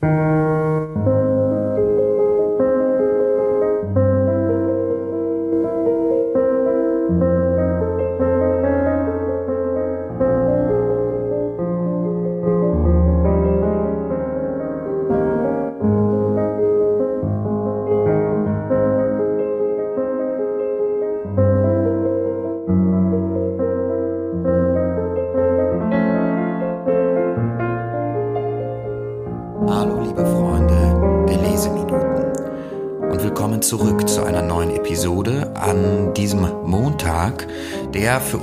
der 0.00 0.10
für 0.10 0.37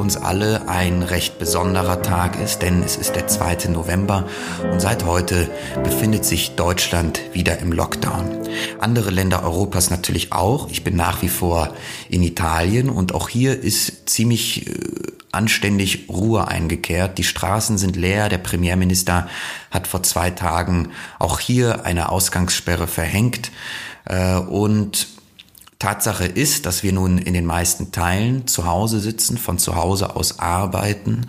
uns 0.05 0.17
alle 0.17 0.69
ein 0.69 1.01
recht 1.01 1.39
besonderer 1.39 2.03
Tag 2.03 2.39
ist, 2.39 2.61
denn 2.61 2.83
es 2.83 2.95
ist 2.95 3.15
der 3.15 3.25
2. 3.25 3.69
November 3.69 4.27
und 4.71 4.79
seit 4.79 5.03
heute 5.03 5.49
befindet 5.83 6.25
sich 6.25 6.51
Deutschland 6.51 7.21
wieder 7.33 7.57
im 7.57 7.71
Lockdown. 7.71 8.37
Andere 8.79 9.09
Länder 9.09 9.41
Europas 9.41 9.89
natürlich 9.89 10.31
auch. 10.31 10.69
Ich 10.69 10.83
bin 10.83 10.95
nach 10.95 11.23
wie 11.23 11.27
vor 11.27 11.73
in 12.07 12.21
Italien 12.21 12.91
und 12.91 13.15
auch 13.15 13.29
hier 13.29 13.59
ist 13.59 14.07
ziemlich 14.07 14.67
äh, 14.67 14.73
anständig 15.31 16.07
Ruhe 16.07 16.47
eingekehrt. 16.49 17.17
Die 17.17 17.23
Straßen 17.23 17.79
sind 17.79 17.95
leer. 17.95 18.29
Der 18.29 18.37
Premierminister 18.37 19.27
hat 19.71 19.87
vor 19.87 20.03
zwei 20.03 20.29
Tagen 20.29 20.89
auch 21.17 21.39
hier 21.39 21.83
eine 21.83 22.09
Ausgangssperre 22.09 22.85
verhängt. 22.85 23.49
Äh, 24.05 24.35
und 24.35 25.14
Tatsache 25.85 26.25
ist, 26.25 26.65
dass 26.65 26.81
wir 26.81 26.93
nun 26.93 27.19
in 27.19 27.35
den 27.35 27.45
meisten 27.45 27.91
Teilen 27.91 28.47
zu 28.47 28.65
Hause 28.65 28.99
sitzen, 28.99 29.37
von 29.37 29.59
zu 29.59 29.75
Hause 29.75 30.15
aus 30.15 30.39
arbeiten 30.39 31.27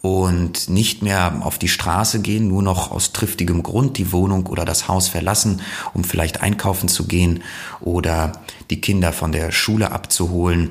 und 0.00 0.68
nicht 0.68 1.02
mehr 1.02 1.40
auf 1.40 1.58
die 1.58 1.66
Straße 1.66 2.20
gehen, 2.20 2.46
nur 2.46 2.62
noch 2.62 2.92
aus 2.92 3.10
triftigem 3.10 3.64
Grund 3.64 3.98
die 3.98 4.12
Wohnung 4.12 4.46
oder 4.46 4.64
das 4.64 4.86
Haus 4.86 5.08
verlassen, 5.08 5.60
um 5.92 6.04
vielleicht 6.04 6.40
einkaufen 6.40 6.88
zu 6.88 7.08
gehen 7.08 7.42
oder 7.80 8.30
die 8.70 8.80
Kinder 8.80 9.12
von 9.12 9.32
der 9.32 9.50
Schule 9.50 9.90
abzuholen. 9.90 10.70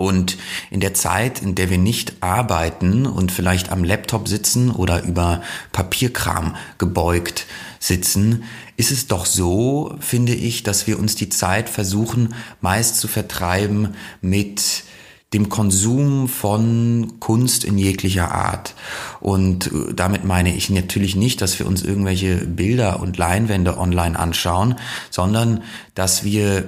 Und 0.00 0.38
in 0.70 0.80
der 0.80 0.94
Zeit, 0.94 1.42
in 1.42 1.54
der 1.54 1.68
wir 1.68 1.76
nicht 1.76 2.22
arbeiten 2.22 3.04
und 3.04 3.30
vielleicht 3.30 3.70
am 3.70 3.84
Laptop 3.84 4.28
sitzen 4.28 4.70
oder 4.70 5.02
über 5.04 5.42
Papierkram 5.72 6.56
gebeugt 6.78 7.44
sitzen, 7.80 8.44
ist 8.78 8.92
es 8.92 9.08
doch 9.08 9.26
so, 9.26 9.94
finde 10.00 10.32
ich, 10.32 10.62
dass 10.62 10.86
wir 10.86 10.98
uns 10.98 11.16
die 11.16 11.28
Zeit 11.28 11.68
versuchen, 11.68 12.34
meist 12.62 12.96
zu 12.96 13.08
vertreiben 13.08 13.94
mit 14.22 14.84
dem 15.34 15.50
Konsum 15.50 16.28
von 16.28 17.20
Kunst 17.20 17.64
in 17.64 17.76
jeglicher 17.76 18.32
Art. 18.32 18.74
Und 19.20 19.66
äh, 19.66 19.92
damit 19.94 20.24
meine 20.24 20.56
ich 20.56 20.70
natürlich 20.70 21.14
nicht, 21.14 21.42
dass 21.42 21.58
wir 21.58 21.66
uns 21.66 21.82
irgendwelche 21.82 22.36
Bilder 22.36 23.00
und 23.00 23.18
Leinwände 23.18 23.76
online 23.76 24.18
anschauen, 24.18 24.76
sondern 25.10 25.62
dass 25.94 26.24
wir 26.24 26.64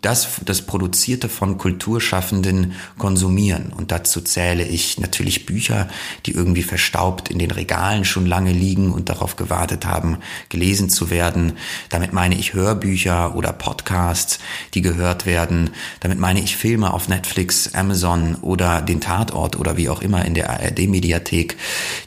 das, 0.00 0.28
das 0.44 0.62
Produzierte 0.62 1.28
von 1.28 1.58
Kulturschaffenden 1.58 2.72
konsumieren. 2.96 3.72
Und 3.76 3.90
dazu 3.90 4.20
zähle 4.20 4.66
ich 4.66 4.98
natürlich 4.98 5.44
Bücher, 5.44 5.88
die 6.24 6.30
irgendwie 6.30 6.62
verstaubt 6.62 7.28
in 7.28 7.38
den 7.38 7.50
Regalen 7.50 8.04
schon 8.04 8.24
lange 8.24 8.52
liegen 8.52 8.92
und 8.92 9.08
darauf 9.10 9.36
gewartet 9.36 9.84
haben, 9.84 10.18
gelesen 10.48 10.88
zu 10.88 11.10
werden. 11.10 11.54
Damit 11.90 12.12
meine 12.12 12.36
ich 12.36 12.54
Hörbücher 12.54 13.34
oder 13.34 13.52
Podcasts, 13.52 14.38
die 14.74 14.80
gehört 14.80 15.26
werden. 15.26 15.70
Damit 16.00 16.18
meine 16.18 16.40
ich 16.40 16.56
Filme 16.56 16.94
auf 16.94 17.08
Netflix, 17.08 17.74
Amazon 17.74 18.36
oder 18.36 18.80
den 18.80 19.00
Tatort 19.00 19.58
oder 19.58 19.76
wie 19.76 19.90
auch 19.90 20.00
immer 20.00 20.24
in 20.24 20.34
der 20.34 20.50
ARD-Mediathek, 20.50 21.56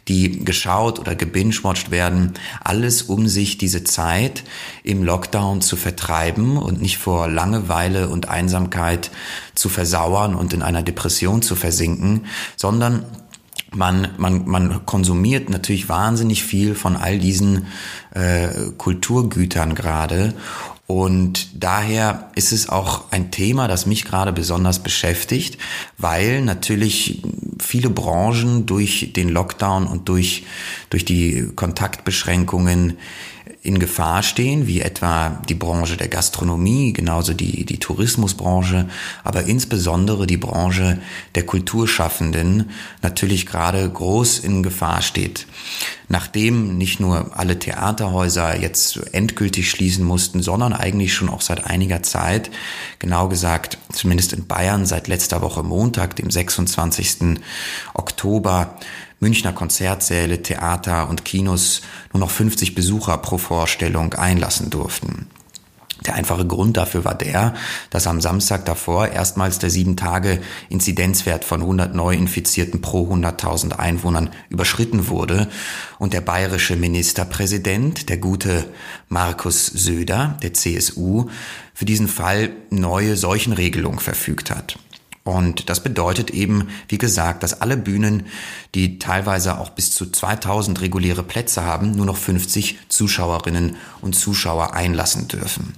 die 0.08 0.44
geschaut 0.44 1.00
oder 1.00 1.16
gebingewatcht 1.16 1.92
werden. 1.92 2.34
Alles, 2.64 3.04
um 3.04 3.28
sich 3.28 3.58
diese 3.58 3.84
Zeit 3.84 4.44
im 4.84 5.04
Lockdown 5.04 5.62
zu 5.62 5.76
vertreiben 5.76 6.58
und 6.58 6.82
nicht 6.82 6.98
vor 6.98 7.28
Langeweile 7.42 8.08
und 8.08 8.30
Einsamkeit 8.30 9.10
zu 9.56 9.68
versauern 9.68 10.36
und 10.36 10.54
in 10.54 10.62
einer 10.62 10.84
Depression 10.84 11.42
zu 11.42 11.56
versinken, 11.56 12.26
sondern 12.56 13.04
man, 13.74 14.10
man, 14.18 14.48
man 14.48 14.86
konsumiert 14.86 15.50
natürlich 15.50 15.90
wahnsinnig 15.90 16.44
viel 16.44 16.76
von 16.76 16.96
all 16.96 17.18
diesen 17.18 17.66
äh, 18.14 18.50
Kulturgütern 18.78 19.74
gerade. 19.74 20.36
Und 20.86 21.64
daher 21.64 22.30
ist 22.36 22.52
es 22.52 22.70
auch 22.70 23.06
ein 23.12 23.32
Thema, 23.32 23.68
das 23.68 23.88
mich 23.88 24.04
gerade 24.04 24.34
besonders 24.34 24.80
beschäftigt, 24.80 25.58
weil 25.98 26.42
natürlich 26.42 27.24
viele 27.60 27.90
Branchen 27.90 28.66
durch 28.68 29.14
den 29.16 29.30
Lockdown 29.30 29.88
und 29.88 30.10
durch, 30.10 30.44
durch 30.92 31.06
die 31.06 31.48
Kontaktbeschränkungen 31.56 32.98
in 33.64 33.78
Gefahr 33.78 34.24
stehen, 34.24 34.66
wie 34.66 34.82
etwa 34.82 35.40
die 35.48 35.54
Branche 35.54 35.96
der 35.96 36.08
Gastronomie, 36.08 36.94
genauso 36.94 37.34
die, 37.34 37.64
die 37.64 37.78
Tourismusbranche, 37.78 38.90
aber 39.24 39.44
insbesondere 39.44 40.26
die 40.26 40.38
Branche 40.38 41.00
der 41.36 41.46
Kulturschaffenden 41.46 42.72
natürlich 43.04 43.46
gerade 43.46 43.88
groß 43.88 44.40
in 44.40 44.64
Gefahr 44.64 45.04
steht. 45.04 45.46
Nachdem 46.10 46.78
nicht 46.78 47.00
nur 47.00 47.38
alle 47.38 47.60
Theaterhäuser 47.60 48.60
jetzt 48.60 49.00
endgültig 49.14 49.70
schließen 49.70 50.04
mussten, 50.04 50.42
sondern 50.42 50.74
eigentlich 50.74 51.14
schon 51.14 51.30
auch 51.30 51.42
seit 51.42 51.64
einiger 51.64 52.02
Zeit, 52.02 52.50
genau 52.98 53.28
gesagt, 53.28 53.78
zumindest 53.92 54.34
in 54.34 54.48
Bayern 54.48 54.88
seit 54.88 55.08
letzter 55.08 55.42
Woche 55.44 55.62
Montag, 55.62 56.16
dem 56.16 56.32
26. 56.32 57.38
Oktober, 57.94 58.76
Münchner 59.22 59.54
Konzertsäle, 59.54 60.42
Theater 60.42 61.08
und 61.08 61.24
Kinos 61.24 61.82
nur 62.12 62.20
noch 62.20 62.32
50 62.32 62.76
Besucher 62.76 63.18
pro 63.20 63.38
Vorstellung 63.38 64.14
einlassen 64.16 64.70
durften. 64.70 65.28
Der 66.06 66.16
einfache 66.16 66.48
Grund 66.48 66.78
dafür 66.78 67.06
war 67.06 67.14
der, 67.14 67.54
dass 67.92 68.08
am 68.08 68.22
Samstag 68.22 68.66
davor 68.66 69.10
erstmals 69.10 69.60
der 69.60 69.70
sieben 69.70 69.96
Tage 69.96 70.42
Inzidenzwert 70.70 71.46
von 71.46 71.62
100 71.62 71.94
Neuinfizierten 71.94 72.82
pro 72.82 73.14
100.000 73.14 73.74
Einwohnern 73.74 74.32
überschritten 74.50 75.10
wurde 75.10 75.48
und 76.00 76.14
der 76.14 76.22
bayerische 76.22 76.76
Ministerpräsident, 76.76 78.10
der 78.10 78.18
gute 78.18 78.66
Markus 79.10 79.68
Söder, 79.68 80.40
der 80.42 80.56
CSU, 80.56 81.30
für 81.76 81.86
diesen 81.86 82.08
Fall 82.08 82.50
neue 82.72 83.16
Seuchenregelung 83.16 84.00
verfügt 84.00 84.50
hat. 84.50 84.80
Und 85.24 85.70
das 85.70 85.84
bedeutet 85.84 86.32
eben, 86.32 86.70
wie 86.88 86.98
gesagt, 86.98 87.44
dass 87.44 87.62
alle 87.62 87.78
Bühnen, 87.78 88.26
die 88.74 88.98
teilweise 88.98 89.60
auch 89.60 89.70
bis 89.70 89.92
zu 89.92 90.10
2000 90.10 90.82
reguläre 90.82 91.24
Plätze 91.24 91.64
haben, 91.64 91.92
nur 91.92 92.08
noch 92.08 92.18
50 92.18 92.80
Zuschauerinnen 92.90 93.76
und 94.02 94.16
Zuschauer 94.16 94.74
einlassen 94.74 95.28
dürfen. 95.28 95.74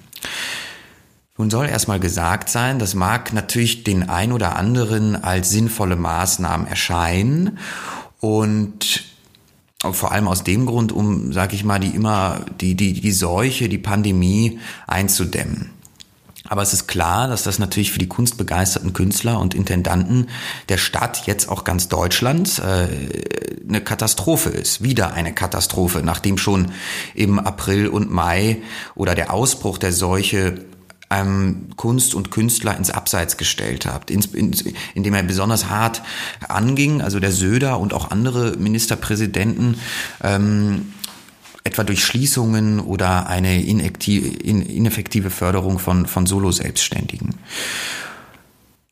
Nun 1.37 1.49
soll 1.49 1.67
erstmal 1.67 1.99
gesagt 1.99 2.47
sein, 2.47 2.79
das 2.79 2.93
mag 2.93 3.33
natürlich 3.33 3.83
den 3.83 4.07
ein 4.07 4.31
oder 4.31 4.55
anderen 4.55 5.21
als 5.21 5.49
sinnvolle 5.49 5.95
Maßnahmen 5.95 6.67
erscheinen 6.67 7.57
und 8.19 9.03
vor 9.91 10.13
allem 10.13 10.29
aus 10.29 10.45
dem 10.45 10.65
Grund, 10.65 10.93
um, 10.93 11.33
sag 11.33 11.51
ich 11.53 11.65
mal, 11.65 11.79
die 11.79 11.89
immer, 11.89 12.45
die, 12.61 12.75
die, 12.75 12.93
die 12.93 13.11
Seuche, 13.11 13.67
die 13.67 13.79
Pandemie 13.79 14.59
einzudämmen. 14.87 15.72
Aber 16.53 16.61
es 16.61 16.71
ist 16.71 16.85
klar, 16.85 17.27
dass 17.27 17.41
das 17.41 17.57
natürlich 17.57 17.91
für 17.91 17.97
die 17.97 18.07
kunstbegeisterten 18.07 18.93
Künstler 18.93 19.39
und 19.39 19.55
Intendanten 19.55 20.29
der 20.69 20.77
Stadt, 20.77 21.25
jetzt 21.25 21.49
auch 21.49 21.63
ganz 21.63 21.87
Deutschland, 21.87 22.59
äh, 22.59 22.89
eine 23.67 23.81
Katastrophe 23.81 24.49
ist. 24.49 24.83
Wieder 24.83 25.15
eine 25.15 25.33
Katastrophe, 25.33 26.03
nachdem 26.03 26.37
schon 26.37 26.71
im 27.15 27.39
April 27.39 27.87
und 27.87 28.11
Mai 28.11 28.57
oder 28.93 29.15
der 29.15 29.33
Ausbruch 29.33 29.79
der 29.79 29.91
Seuche 29.93 30.63
ähm, 31.09 31.69
Kunst 31.75 32.13
und 32.13 32.29
Künstler 32.29 32.77
ins 32.77 32.91
Abseits 32.91 33.37
gestellt 33.37 33.87
habt, 33.87 34.11
in, 34.11 34.21
in, 34.33 34.55
indem 34.93 35.15
er 35.15 35.23
besonders 35.23 35.71
hart 35.71 36.03
anging, 36.47 37.01
also 37.01 37.19
der 37.19 37.31
Söder 37.31 37.79
und 37.79 37.95
auch 37.95 38.11
andere 38.11 38.57
Ministerpräsidenten 38.57 39.79
ähm, 40.21 40.93
etwa 41.63 41.83
durch 41.83 42.03
Schließungen 42.03 42.79
oder 42.79 43.27
eine 43.27 43.61
ineffektive 43.61 45.29
Förderung 45.29 45.79
von, 45.79 46.05
von 46.05 46.25
Solo-Selbstständigen. 46.25 47.35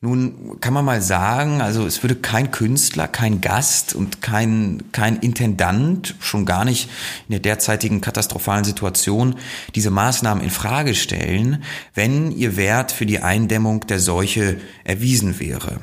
Nun 0.04 0.58
kann 0.60 0.74
man 0.74 0.84
mal 0.84 1.00
sagen, 1.00 1.60
also 1.60 1.86
es 1.86 2.02
würde 2.02 2.16
kein 2.16 2.50
Künstler, 2.50 3.06
kein 3.06 3.40
Gast 3.40 3.94
und 3.94 4.20
kein, 4.20 4.82
kein 4.90 5.14
Intendant, 5.18 6.16
schon 6.18 6.44
gar 6.44 6.64
nicht 6.64 6.90
in 7.28 7.32
der 7.34 7.38
derzeitigen 7.38 8.00
katastrophalen 8.00 8.64
Situation, 8.64 9.36
diese 9.76 9.92
Maßnahmen 9.92 10.42
in 10.42 10.50
Frage 10.50 10.96
stellen, 10.96 11.62
wenn 11.94 12.32
ihr 12.32 12.56
Wert 12.56 12.90
für 12.90 13.06
die 13.06 13.20
Eindämmung 13.20 13.86
der 13.86 14.00
Seuche 14.00 14.60
erwiesen 14.82 15.38
wäre. 15.38 15.78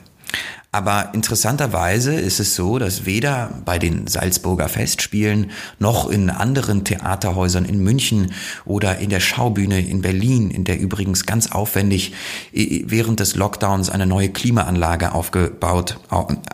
Aber 0.72 1.10
interessanterweise 1.14 2.14
ist 2.14 2.40
es 2.40 2.56
so, 2.56 2.78
dass 2.78 3.06
weder 3.08 3.50
bei 3.66 3.80
den 3.80 4.06
Salzburger 4.06 4.70
Festspielen 4.70 5.50
noch 5.80 6.08
in 6.08 6.30
anderen 6.30 6.84
Theaterhäusern 6.84 7.66
in 7.66 7.80
München 7.80 8.34
oder 8.66 9.00
in 9.00 9.10
der 9.10 9.20
Schaubühne 9.20 9.80
in 9.80 10.04
Berlin, 10.04 10.52
in 10.52 10.66
der 10.66 10.80
übrigens 10.80 11.26
ganz 11.26 11.52
aufwendig 11.52 12.14
während 12.52 13.20
des 13.20 13.36
Lockdowns 13.36 13.90
eine 13.90 14.06
neue 14.06 14.30
Klimaanlage 14.30 15.12
aufgebaut, 15.12 16.00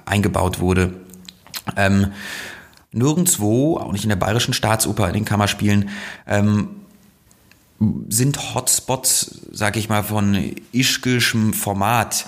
eingebaut 0.06 0.62
wurde, 0.62 0.94
ähm, 1.76 2.14
nirgendwo, 2.94 3.78
auch 3.78 3.92
nicht 3.92 4.04
in 4.04 4.10
der 4.10 4.16
Bayerischen 4.16 4.54
Staatsoper, 4.54 5.08
in 5.08 5.14
den 5.14 5.26
Kammerspielen, 5.26 5.90
ähm, 6.26 6.70
sind 8.08 8.56
Hotspots, 8.56 9.42
sag 9.52 9.76
ich 9.76 9.90
mal, 9.90 10.04
von 10.04 10.56
ischgischem 10.72 11.54
Format 11.54 12.26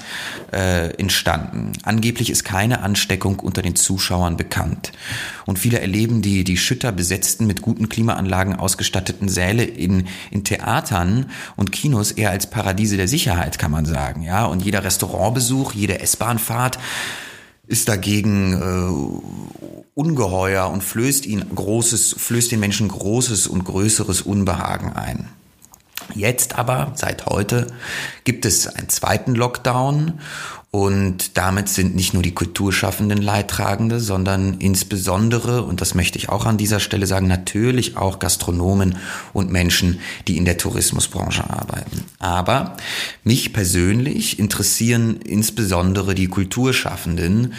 äh, 0.51 0.89
entstanden. 0.95 1.71
Angeblich 1.83 2.29
ist 2.29 2.43
keine 2.43 2.81
Ansteckung 2.81 3.39
unter 3.39 3.61
den 3.61 3.77
Zuschauern 3.77 4.35
bekannt. 4.35 4.91
Und 5.45 5.57
viele 5.57 5.79
erleben 5.79 6.21
die, 6.21 6.43
die 6.43 6.57
schütter 6.57 6.91
besetzten, 6.91 7.47
mit 7.47 7.61
guten 7.61 7.87
Klimaanlagen 7.87 8.55
ausgestatteten 8.55 9.29
Säle 9.29 9.63
in, 9.63 10.07
in 10.31 10.43
Theatern 10.43 11.31
und 11.55 11.71
Kinos 11.71 12.11
eher 12.11 12.31
als 12.31 12.49
Paradiese 12.49 12.97
der 12.97 13.07
Sicherheit, 13.07 13.57
kann 13.57 13.71
man 13.71 13.85
sagen. 13.85 14.23
Ja, 14.23 14.45
und 14.45 14.65
jeder 14.65 14.83
Restaurantbesuch, 14.83 15.73
jede 15.73 16.01
S-Bahnfahrt 16.01 16.77
ist 17.67 17.87
dagegen 17.87 18.53
äh, 18.53 19.76
ungeheuer 19.97 20.69
und 20.69 20.83
flößt 20.83 21.25
ihn 21.25 21.43
großes, 21.53 22.15
flößt 22.17 22.51
den 22.51 22.59
Menschen 22.59 22.87
großes 22.87 23.47
und 23.47 23.63
größeres 23.63 24.21
Unbehagen 24.21 24.93
ein. 24.93 25.27
Jetzt 26.13 26.57
aber, 26.57 26.93
seit 26.95 27.25
heute, 27.25 27.67
gibt 28.23 28.45
es 28.45 28.67
einen 28.67 28.89
zweiten 28.89 29.33
Lockdown 29.33 30.19
und 30.69 31.37
damit 31.37 31.67
sind 31.67 31.95
nicht 31.95 32.13
nur 32.13 32.21
die 32.21 32.35
Kulturschaffenden 32.35 33.21
Leidtragende, 33.21 33.99
sondern 33.99 34.59
insbesondere, 34.59 35.63
und 35.63 35.81
das 35.81 35.95
möchte 35.95 36.19
ich 36.19 36.29
auch 36.29 36.45
an 36.45 36.57
dieser 36.57 36.79
Stelle 36.79 37.07
sagen, 37.07 37.27
natürlich 37.27 37.97
auch 37.97 38.19
Gastronomen 38.19 38.97
und 39.33 39.51
Menschen, 39.51 39.99
die 40.27 40.37
in 40.37 40.45
der 40.45 40.57
Tourismusbranche 40.57 41.49
arbeiten. 41.49 42.03
Aber 42.19 42.77
mich 43.23 43.51
persönlich 43.51 44.37
interessieren 44.37 45.17
insbesondere 45.17 46.13
die 46.13 46.27
Kulturschaffenden 46.27 47.53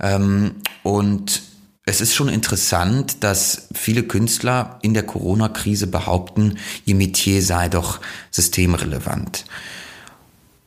ähm, 0.00 0.52
und 0.82 1.42
es 1.86 2.00
ist 2.00 2.14
schon 2.14 2.28
interessant, 2.28 3.22
dass 3.22 3.68
viele 3.74 4.04
Künstler 4.04 4.78
in 4.82 4.94
der 4.94 5.02
Corona-Krise 5.02 5.86
behaupten, 5.86 6.58
ihr 6.86 6.94
Metier 6.94 7.42
sei 7.42 7.68
doch 7.68 8.00
systemrelevant. 8.30 9.44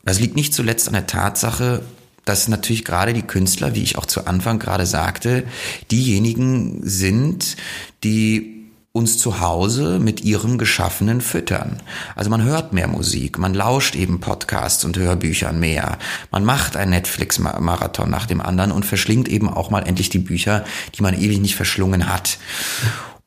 Das 0.06 0.20
liegt 0.20 0.36
nicht 0.36 0.54
zuletzt 0.54 0.88
an 0.88 0.94
der 0.94 1.08
Tatsache, 1.08 1.82
dass 2.24 2.48
natürlich 2.48 2.86
gerade 2.86 3.14
die 3.14 3.24
Künstler, 3.24 3.74
wie 3.74 3.84
ich 3.84 3.98
auch 3.98 4.06
zu 4.06 4.28
Anfang 4.28 4.60
gerade 4.60 4.86
sagte, 4.86 5.44
diejenigen 5.90 6.82
sind, 6.84 7.58
die 8.04 8.57
uns 8.98 9.20
zu 9.20 9.40
Hause 9.40 10.00
mit 10.00 10.22
ihrem 10.22 10.58
Geschaffenen 10.58 11.22
füttern. 11.22 11.82
Also 12.16 12.32
man 12.32 12.44
hört 12.44 12.74
mehr 12.74 12.88
Musik, 12.88 13.38
man 13.38 13.54
lauscht 13.54 13.96
eben 13.96 14.20
Podcasts 14.20 14.84
und 14.84 14.98
Hörbüchern 14.98 15.60
mehr, 15.60 16.00
man 16.32 16.44
macht 16.44 16.76
ein 16.76 16.90
Netflix-Marathon 16.90 18.10
nach 18.10 18.26
dem 18.26 18.42
anderen 18.42 18.72
und 18.72 18.86
verschlingt 18.86 19.30
eben 19.30 19.50
auch 19.50 19.70
mal 19.70 19.88
endlich 19.88 20.10
die 20.10 20.18
Bücher, 20.18 20.66
die 20.96 21.04
man 21.04 21.14
ewig 21.14 21.40
nicht 21.40 21.56
verschlungen 21.56 22.12
hat. 22.12 22.40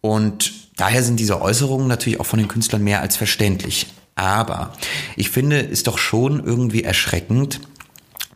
Und 0.00 0.52
daher 0.76 1.04
sind 1.04 1.20
diese 1.20 1.40
Äußerungen 1.40 1.86
natürlich 1.86 2.18
auch 2.18 2.26
von 2.26 2.40
den 2.40 2.48
Künstlern 2.48 2.82
mehr 2.82 3.00
als 3.00 3.16
verständlich. 3.16 3.86
Aber 4.16 4.72
ich 5.14 5.30
finde 5.30 5.60
es 5.60 5.84
doch 5.84 5.98
schon 5.98 6.44
irgendwie 6.44 6.82
erschreckend, 6.82 7.60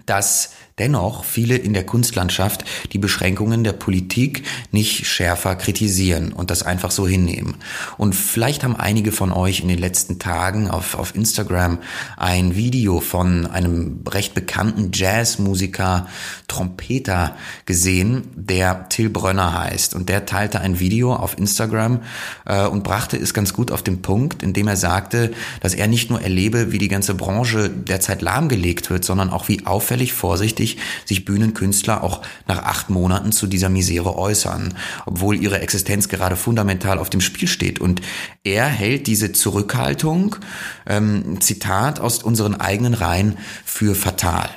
dass 0.06 0.50
Dennoch 0.80 1.22
viele 1.22 1.54
in 1.54 1.72
der 1.72 1.86
Kunstlandschaft 1.86 2.64
die 2.92 2.98
Beschränkungen 2.98 3.62
der 3.62 3.74
Politik 3.74 4.42
nicht 4.72 5.06
schärfer 5.06 5.54
kritisieren 5.54 6.32
und 6.32 6.50
das 6.50 6.64
einfach 6.64 6.90
so 6.90 7.06
hinnehmen. 7.06 7.54
Und 7.96 8.16
vielleicht 8.16 8.64
haben 8.64 8.74
einige 8.74 9.12
von 9.12 9.30
euch 9.30 9.60
in 9.60 9.68
den 9.68 9.78
letzten 9.78 10.18
Tagen 10.18 10.68
auf, 10.68 10.96
auf 10.98 11.14
Instagram 11.14 11.78
ein 12.16 12.56
Video 12.56 12.98
von 12.98 13.46
einem 13.46 14.00
recht 14.08 14.34
bekannten 14.34 14.90
Jazzmusiker, 14.92 16.08
Trompeter 16.48 17.36
gesehen, 17.66 18.24
der 18.34 18.88
Till 18.88 19.10
Brönner 19.10 19.56
heißt. 19.56 19.94
Und 19.94 20.08
der 20.08 20.26
teilte 20.26 20.60
ein 20.60 20.80
Video 20.80 21.14
auf 21.14 21.38
Instagram 21.38 22.00
äh, 22.46 22.66
und 22.66 22.82
brachte 22.82 23.16
es 23.16 23.32
ganz 23.32 23.52
gut 23.52 23.70
auf 23.70 23.84
den 23.84 24.02
Punkt, 24.02 24.42
indem 24.42 24.66
er 24.66 24.76
sagte, 24.76 25.34
dass 25.60 25.74
er 25.74 25.86
nicht 25.86 26.10
nur 26.10 26.20
erlebe, 26.20 26.72
wie 26.72 26.78
die 26.78 26.88
ganze 26.88 27.14
Branche 27.14 27.70
derzeit 27.70 28.22
lahmgelegt 28.22 28.90
wird, 28.90 29.04
sondern 29.04 29.30
auch 29.30 29.46
wie 29.46 29.66
auffällig 29.66 30.14
vorsichtig 30.14 30.63
wichtig, 30.64 30.78
sich 31.05 31.25
Bühnenkünstler 31.25 32.02
auch 32.02 32.22
nach 32.46 32.64
acht 32.64 32.90
Monaten 32.90 33.32
zu 33.32 33.46
dieser 33.46 33.69
Misere 33.69 34.16
äußern, 34.16 34.75
obwohl 35.06 35.37
ihre 35.37 35.61
Existenz 35.61 36.08
gerade 36.08 36.37
fundamental 36.37 36.99
auf 36.99 37.11
dem 37.11 37.20
Spiel 37.20 37.49
steht. 37.49 37.81
Und 37.81 38.00
er 38.43 38.66
hält 38.66 39.06
diese 39.06 39.32
Zurückhaltung, 39.32 40.37
ähm, 40.87 41.40
Zitat 41.40 42.00
aus 42.00 42.22
unseren 42.22 42.61
eigenen 42.61 42.94
Reihen, 42.94 43.37
für 43.64 43.94
fatal. 43.94 44.49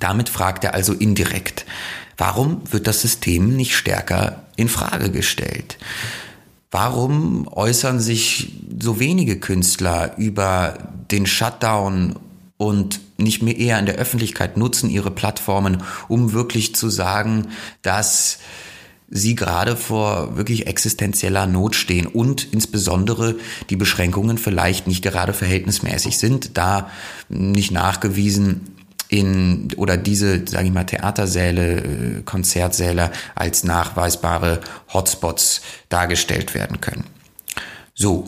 Damit 0.00 0.28
fragt 0.28 0.64
er 0.64 0.74
also 0.74 0.92
indirekt, 0.92 1.64
warum 2.16 2.62
wird 2.70 2.86
das 2.86 3.00
System 3.02 3.56
nicht 3.56 3.74
stärker 3.76 4.44
in 4.56 4.68
Frage 4.68 5.10
gestellt? 5.10 5.78
Warum 6.70 7.48
äußern 7.48 7.98
sich 7.98 8.52
so 8.78 9.00
wenige 9.00 9.40
Künstler 9.40 10.12
über 10.18 10.76
den 11.10 11.26
Shutdown 11.26 12.16
und 12.58 13.00
nicht 13.16 13.42
mehr 13.42 13.56
eher 13.56 13.78
in 13.78 13.86
der 13.86 13.94
Öffentlichkeit 13.94 14.56
nutzen 14.58 14.90
ihre 14.90 15.10
Plattformen, 15.10 15.82
um 16.08 16.32
wirklich 16.32 16.74
zu 16.74 16.90
sagen, 16.90 17.48
dass 17.82 18.40
sie 19.10 19.34
gerade 19.34 19.74
vor 19.76 20.36
wirklich 20.36 20.66
existenzieller 20.66 21.46
Not 21.46 21.74
stehen 21.74 22.06
und 22.06 22.52
insbesondere 22.52 23.36
die 23.70 23.76
Beschränkungen 23.76 24.36
vielleicht 24.36 24.86
nicht 24.86 25.02
gerade 25.02 25.32
verhältnismäßig 25.32 26.18
sind, 26.18 26.58
da 26.58 26.90
nicht 27.30 27.70
nachgewiesen 27.70 28.74
in 29.08 29.72
oder 29.76 29.96
diese, 29.96 30.46
sage 30.46 30.66
ich 30.66 30.72
mal, 30.72 30.84
Theatersäle, 30.84 31.76
äh, 31.76 32.22
Konzertsäle 32.24 33.10
als 33.34 33.64
nachweisbare 33.64 34.60
Hotspots 34.92 35.62
dargestellt 35.88 36.54
werden 36.54 36.80
können. 36.82 37.04
So. 37.94 38.26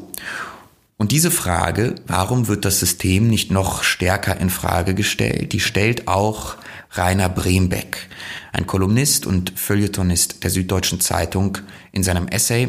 Und 1.00 1.12
diese 1.12 1.30
Frage, 1.30 1.94
warum 2.06 2.46
wird 2.46 2.66
das 2.66 2.78
System 2.78 3.26
nicht 3.26 3.50
noch 3.50 3.84
stärker 3.84 4.36
in 4.38 4.50
Frage 4.50 4.94
gestellt, 4.94 5.54
die 5.54 5.60
stellt 5.60 6.08
auch 6.08 6.56
Rainer 6.90 7.30
Brembeck, 7.30 8.06
ein 8.52 8.66
Kolumnist 8.66 9.24
und 9.24 9.58
Feuilletonist 9.58 10.44
der 10.44 10.50
Süddeutschen 10.50 11.00
Zeitung, 11.00 11.56
in 11.92 12.02
seinem 12.02 12.28
Essay 12.28 12.68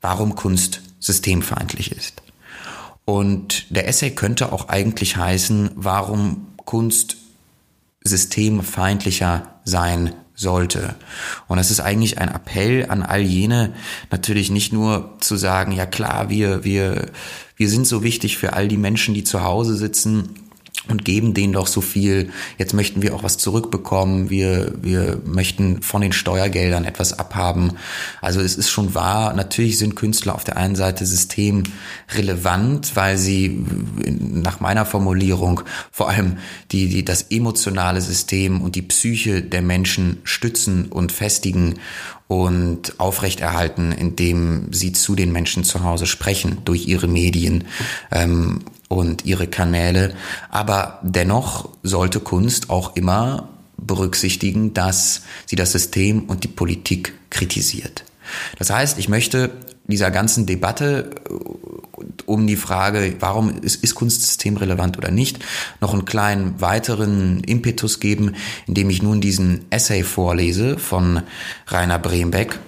Warum 0.00 0.34
Kunst 0.34 0.80
systemfeindlich 0.98 1.92
ist. 1.92 2.22
Und 3.04 3.66
der 3.70 3.86
Essay 3.86 4.10
könnte 4.10 4.52
auch 4.52 4.68
eigentlich 4.68 5.16
heißen, 5.16 5.70
warum 5.76 6.48
Kunst 6.56 7.18
systemfeindlicher 8.02 9.60
sein 9.64 10.14
sollte. 10.40 10.94
Und 11.46 11.58
es 11.58 11.70
ist 11.70 11.80
eigentlich 11.80 12.18
ein 12.18 12.28
Appell 12.28 12.86
an 12.88 13.02
all 13.02 13.20
jene, 13.20 13.74
natürlich 14.10 14.50
nicht 14.50 14.72
nur 14.72 15.16
zu 15.20 15.36
sagen, 15.36 15.72
ja 15.72 15.86
klar, 15.86 16.30
wir, 16.30 16.64
wir, 16.64 17.10
wir 17.56 17.68
sind 17.68 17.86
so 17.86 18.02
wichtig 18.02 18.38
für 18.38 18.54
all 18.54 18.66
die 18.66 18.78
Menschen, 18.78 19.14
die 19.14 19.24
zu 19.24 19.42
Hause 19.42 19.76
sitzen 19.76 20.39
und 20.90 21.04
geben 21.04 21.34
denen 21.34 21.52
doch 21.52 21.66
so 21.66 21.80
viel. 21.80 22.30
Jetzt 22.58 22.74
möchten 22.74 23.02
wir 23.02 23.14
auch 23.14 23.22
was 23.22 23.38
zurückbekommen. 23.38 24.30
Wir, 24.30 24.72
wir 24.80 25.20
möchten 25.24 25.82
von 25.82 26.00
den 26.00 26.12
Steuergeldern 26.12 26.84
etwas 26.84 27.18
abhaben. 27.18 27.72
Also 28.20 28.40
es 28.40 28.56
ist 28.56 28.70
schon 28.70 28.94
wahr, 28.94 29.34
natürlich 29.34 29.78
sind 29.78 29.96
Künstler 29.96 30.34
auf 30.34 30.44
der 30.44 30.56
einen 30.56 30.76
Seite 30.76 31.06
systemrelevant, 31.06 32.96
weil 32.96 33.16
sie 33.18 33.64
nach 34.18 34.60
meiner 34.60 34.86
Formulierung 34.86 35.62
vor 35.90 36.10
allem 36.10 36.38
die, 36.72 36.88
die, 36.88 37.04
das 37.04 37.26
emotionale 37.30 38.00
System 38.00 38.60
und 38.60 38.74
die 38.74 38.82
Psyche 38.82 39.42
der 39.42 39.62
Menschen 39.62 40.18
stützen 40.24 40.86
und 40.86 41.12
festigen 41.12 41.74
und 42.30 43.00
aufrechterhalten, 43.00 43.90
indem 43.90 44.72
sie 44.72 44.92
zu 44.92 45.16
den 45.16 45.32
Menschen 45.32 45.64
zu 45.64 45.82
Hause 45.82 46.06
sprechen 46.06 46.58
durch 46.64 46.86
ihre 46.86 47.08
Medien. 47.08 47.64
Ähm, 48.12 48.60
und 48.90 49.24
ihre 49.24 49.46
Kanäle. 49.46 50.14
Aber 50.50 50.98
dennoch 51.02 51.68
sollte 51.82 52.18
Kunst 52.18 52.70
auch 52.70 52.96
immer 52.96 53.48
berücksichtigen, 53.78 54.74
dass 54.74 55.22
sie 55.46 55.56
das 55.56 55.72
System 55.72 56.24
und 56.24 56.44
die 56.44 56.48
Politik 56.48 57.14
kritisiert. 57.30 58.04
Das 58.58 58.70
heißt, 58.70 58.98
ich 58.98 59.08
möchte 59.08 59.50
dieser 59.86 60.10
ganzen 60.10 60.44
Debatte 60.44 61.10
äh, 61.28 61.34
um 62.26 62.46
die 62.46 62.56
Frage, 62.56 63.14
warum 63.20 63.62
ist, 63.62 63.82
ist 63.82 63.94
Kunstsystem 63.94 64.56
relevant 64.56 64.98
oder 64.98 65.10
nicht, 65.10 65.38
noch 65.80 65.92
einen 65.92 66.04
kleinen 66.04 66.60
weiteren 66.60 67.40
Impetus 67.44 68.00
geben, 68.00 68.34
indem 68.66 68.90
ich 68.90 69.02
nun 69.02 69.20
diesen 69.20 69.66
Essay 69.70 70.02
vorlese 70.02 70.78
von 70.78 71.22
Rainer 71.68 71.98
Brembeck 71.98 72.58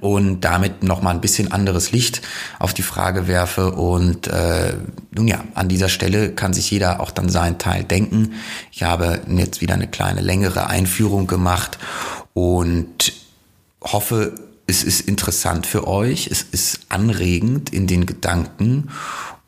und 0.00 0.40
damit 0.42 0.82
nochmal 0.82 1.14
ein 1.14 1.20
bisschen 1.20 1.52
anderes 1.52 1.92
Licht 1.92 2.22
auf 2.58 2.74
die 2.74 2.82
Frage 2.82 3.26
werfe. 3.26 3.72
Und 3.72 4.26
äh, 4.28 4.74
nun 5.10 5.28
ja, 5.28 5.44
an 5.54 5.68
dieser 5.68 5.88
Stelle 5.88 6.30
kann 6.32 6.52
sich 6.52 6.70
jeder 6.70 7.00
auch 7.00 7.10
dann 7.10 7.28
seinen 7.28 7.58
Teil 7.58 7.84
denken. 7.84 8.34
Ich 8.72 8.82
habe 8.82 9.20
jetzt 9.28 9.60
wieder 9.60 9.74
eine 9.74 9.88
kleine 9.88 10.20
längere 10.20 10.66
Einführung 10.66 11.26
gemacht 11.26 11.78
und 12.34 13.12
hoffe, 13.82 14.34
es 14.66 14.84
ist 14.84 15.00
interessant 15.00 15.66
für 15.66 15.86
euch, 15.86 16.28
es 16.30 16.42
ist 16.42 16.80
anregend 16.90 17.72
in 17.72 17.86
den 17.86 18.04
Gedanken 18.04 18.90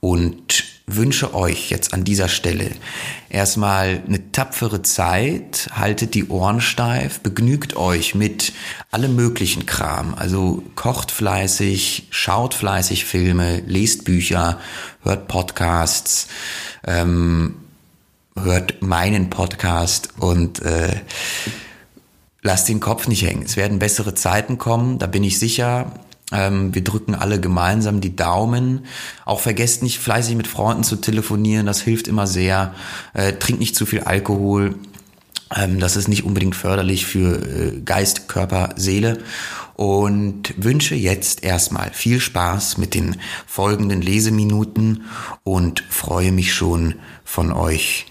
und 0.00 0.64
wünsche 0.87 1.35
euch 1.35 1.71
jetzt 1.71 1.95
an 1.95 2.04
dieser 2.04 2.28
Stelle 2.28 2.71
erstmal 3.28 4.02
eine 4.07 4.33
tapfere 4.33 4.83
Zeit, 4.83 5.69
haltet 5.73 6.14
die 6.14 6.28
Ohren 6.28 6.61
steif, 6.61 7.21
begnügt 7.21 7.76
euch 7.76 8.14
mit 8.14 8.52
allem 8.90 9.14
möglichen 9.14 9.66
Kram. 9.66 10.14
Also 10.14 10.62
kocht 10.75 11.11
fleißig, 11.11 12.09
schaut 12.11 12.54
fleißig 12.54 13.04
Filme, 13.04 13.61
lest 13.66 14.04
Bücher, 14.04 14.59
hört 15.02 15.28
Podcasts, 15.28 16.28
ähm, 16.87 17.57
hört 18.35 18.83
meinen 18.83 19.30
Podcast 19.30 20.09
und 20.19 20.61
äh, 20.62 21.00
lasst 22.42 22.69
den 22.69 22.80
Kopf 22.80 23.07
nicht 23.07 23.23
hängen. 23.23 23.42
Es 23.45 23.57
werden 23.57 23.78
bessere 23.78 24.14
Zeiten 24.14 24.59
kommen, 24.59 24.99
da 24.99 25.07
bin 25.07 25.25
ich 25.25 25.38
sicher. 25.38 25.92
Ähm, 26.32 26.75
wir 26.75 26.84
drücken 26.84 27.14
alle 27.14 27.40
gemeinsam 27.40 28.00
die 28.00 28.16
Daumen. 28.16 28.87
Auch 29.25 29.40
vergesst 29.40 29.82
nicht 29.82 29.99
fleißig 29.99 30.37
mit 30.37 30.46
Freunden 30.46 30.84
zu 30.84 30.96
telefonieren, 30.96 31.66
das 31.66 31.80
hilft 31.80 32.08
immer 32.08 32.26
sehr. 32.26 32.75
Äh, 33.14 33.34
trinkt 33.34 33.60
nicht 33.60 33.76
zu 33.76 33.87
viel 33.87 34.00
Alkohol. 34.00 34.76
Ähm, 35.54 35.80
das 35.80 35.96
ist 35.96 36.08
nicht 36.08 36.25
unbedingt 36.25 36.56
förderlich 36.56 37.06
für 37.06 37.37
äh, 37.42 37.80
Geist, 37.80 38.28
Körper, 38.28 38.70
Seele. 38.76 39.18
Und 39.75 40.54
wünsche 40.62 40.94
jetzt 40.94 41.42
erstmal 41.42 41.90
viel 41.92 42.20
Spaß 42.20 42.76
mit 42.76 42.94
den 42.94 43.16
folgenden 43.46 44.02
Leseminuten 44.02 45.04
und 45.42 45.82
freue 45.88 46.32
mich 46.32 46.52
schon 46.52 46.96
von 47.25 47.50
euch 47.50 48.06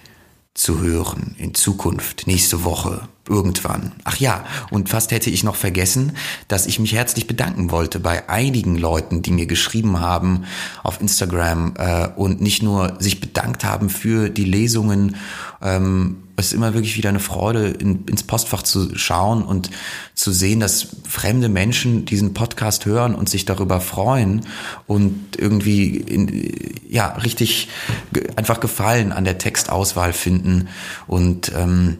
zu 0.55 0.81
hören 0.81 1.35
in 1.37 1.53
Zukunft, 1.53 2.25
nächste 2.25 2.63
Woche, 2.63 3.07
irgendwann. 3.29 3.93
Ach 4.03 4.17
ja, 4.17 4.43
und 4.71 4.89
fast 4.89 5.11
hätte 5.11 5.29
ich 5.29 5.43
noch 5.43 5.55
vergessen, 5.55 6.13
dass 6.47 6.65
ich 6.65 6.79
mich 6.79 6.93
herzlich 6.93 7.27
bedanken 7.27 7.71
wollte 7.71 7.99
bei 7.99 8.27
einigen 8.27 8.77
Leuten, 8.77 9.21
die 9.21 9.31
mir 9.31 9.45
geschrieben 9.45 9.99
haben 9.99 10.45
auf 10.83 10.99
Instagram 10.99 11.73
äh, 11.77 12.07
und 12.15 12.41
nicht 12.41 12.63
nur 12.63 12.97
sich 12.99 13.21
bedankt 13.21 13.63
haben 13.63 13.89
für 13.89 14.29
die 14.29 14.45
Lesungen. 14.45 15.15
Ähm, 15.61 16.23
es 16.39 16.47
ist 16.47 16.53
immer 16.53 16.73
wirklich 16.73 16.97
wieder 16.97 17.09
eine 17.09 17.19
Freude, 17.19 17.67
in, 17.67 18.05
ins 18.05 18.23
Postfach 18.23 18.63
zu 18.63 18.95
schauen 18.97 19.43
und 19.43 19.69
zu 20.15 20.31
sehen, 20.31 20.59
dass 20.59 20.87
fremde 21.07 21.49
Menschen 21.49 22.05
diesen 22.05 22.33
Podcast 22.33 22.85
hören 22.85 23.13
und 23.13 23.29
sich 23.29 23.45
darüber 23.45 23.81
freuen 23.81 24.45
und 24.87 25.37
irgendwie 25.37 25.97
in, 25.97 26.49
ja 26.89 27.07
richtig 27.09 27.67
einfach 28.37 28.59
Gefallen 28.61 29.11
an 29.11 29.25
der 29.25 29.37
Textauswahl 29.37 30.13
finden 30.13 30.69
und 31.07 31.51
ähm, 31.55 31.97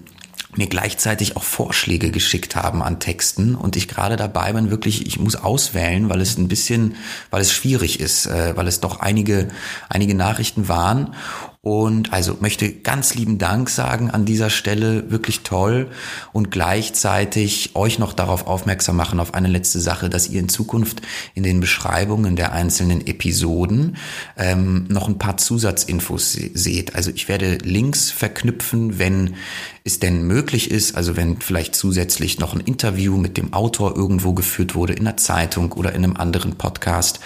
mir 0.56 0.68
gleichzeitig 0.68 1.38
auch 1.38 1.44
Vorschläge 1.44 2.12
geschickt 2.12 2.56
haben 2.56 2.82
an 2.82 3.00
Texten 3.00 3.56
und 3.56 3.76
ich 3.76 3.88
gerade 3.88 4.16
dabei 4.16 4.54
bin, 4.54 4.72
wirklich, 4.72 5.06
ich 5.06 5.20
muss 5.20 5.36
auswählen, 5.36 6.10
weil 6.10 6.22
es 6.22 6.38
ein 6.38 6.48
bisschen, 6.48 6.96
weil 7.30 7.42
es 7.42 7.52
schwierig 7.52 8.00
ist, 8.00 8.26
äh, 8.26 8.56
weil 8.58 8.68
es 8.68 8.80
doch 8.80 9.00
einige, 9.00 9.50
einige 9.90 10.16
Nachrichten 10.16 10.68
waren 10.68 11.14
und 11.62 12.14
also 12.14 12.38
möchte 12.40 12.72
ganz 12.72 13.16
lieben 13.16 13.38
Dank 13.38 13.70
sagen 13.70 14.10
an 14.10 14.24
dieser 14.24 14.50
Stelle, 14.50 15.12
wirklich 15.12 15.42
toll 15.42 15.90
und 16.32 16.52
gleichzeitig 16.52 17.76
euch 17.76 18.00
noch 18.00 18.14
darauf 18.14 18.48
aufmerksam 18.48 18.96
machen 18.96 19.20
auf 19.20 19.34
eine 19.34 19.50
letzte 19.50 19.82
Sache, 19.82 20.10
dass 20.10 20.30
ihr 20.30 20.40
in 20.40 20.48
Zukunft 20.48 21.02
in 21.36 21.44
den 21.44 21.60
Beschreibungen 21.60 22.38
der 22.38 22.54
einzelnen 22.54 23.06
Episoden 23.06 23.98
ähm, 24.38 24.86
noch 24.88 25.10
ein 25.10 25.18
paar 25.18 25.36
Zusatzinfos 25.36 26.32
seht. 26.32 26.96
Also 26.96 27.12
ich 27.12 27.28
werde 27.28 27.58
Links 27.58 28.10
verknüpfen, 28.10 28.98
wenn 28.98 29.36
es 29.84 30.00
denn 30.00 30.24
möglich 30.24 30.72
ist, 30.72 30.96
also 30.96 31.18
wenn 31.18 31.42
vielleicht 31.42 31.76
zusätzlich 31.76 32.40
noch 32.40 32.54
ein 32.54 32.60
Interview 32.62 33.18
mit 33.18 33.38
dem 33.38 33.54
Autor 33.54 33.98
irgendwo 33.98 34.34
geführt 34.34 34.76
wurde 34.76 34.94
in 34.94 35.06
der 35.06 35.18
Zeitung 35.18 35.72
oder 35.74 35.94
in 35.94 36.04
einem 36.04 36.16
anderen 36.16 36.56
Podcast. 36.56 37.20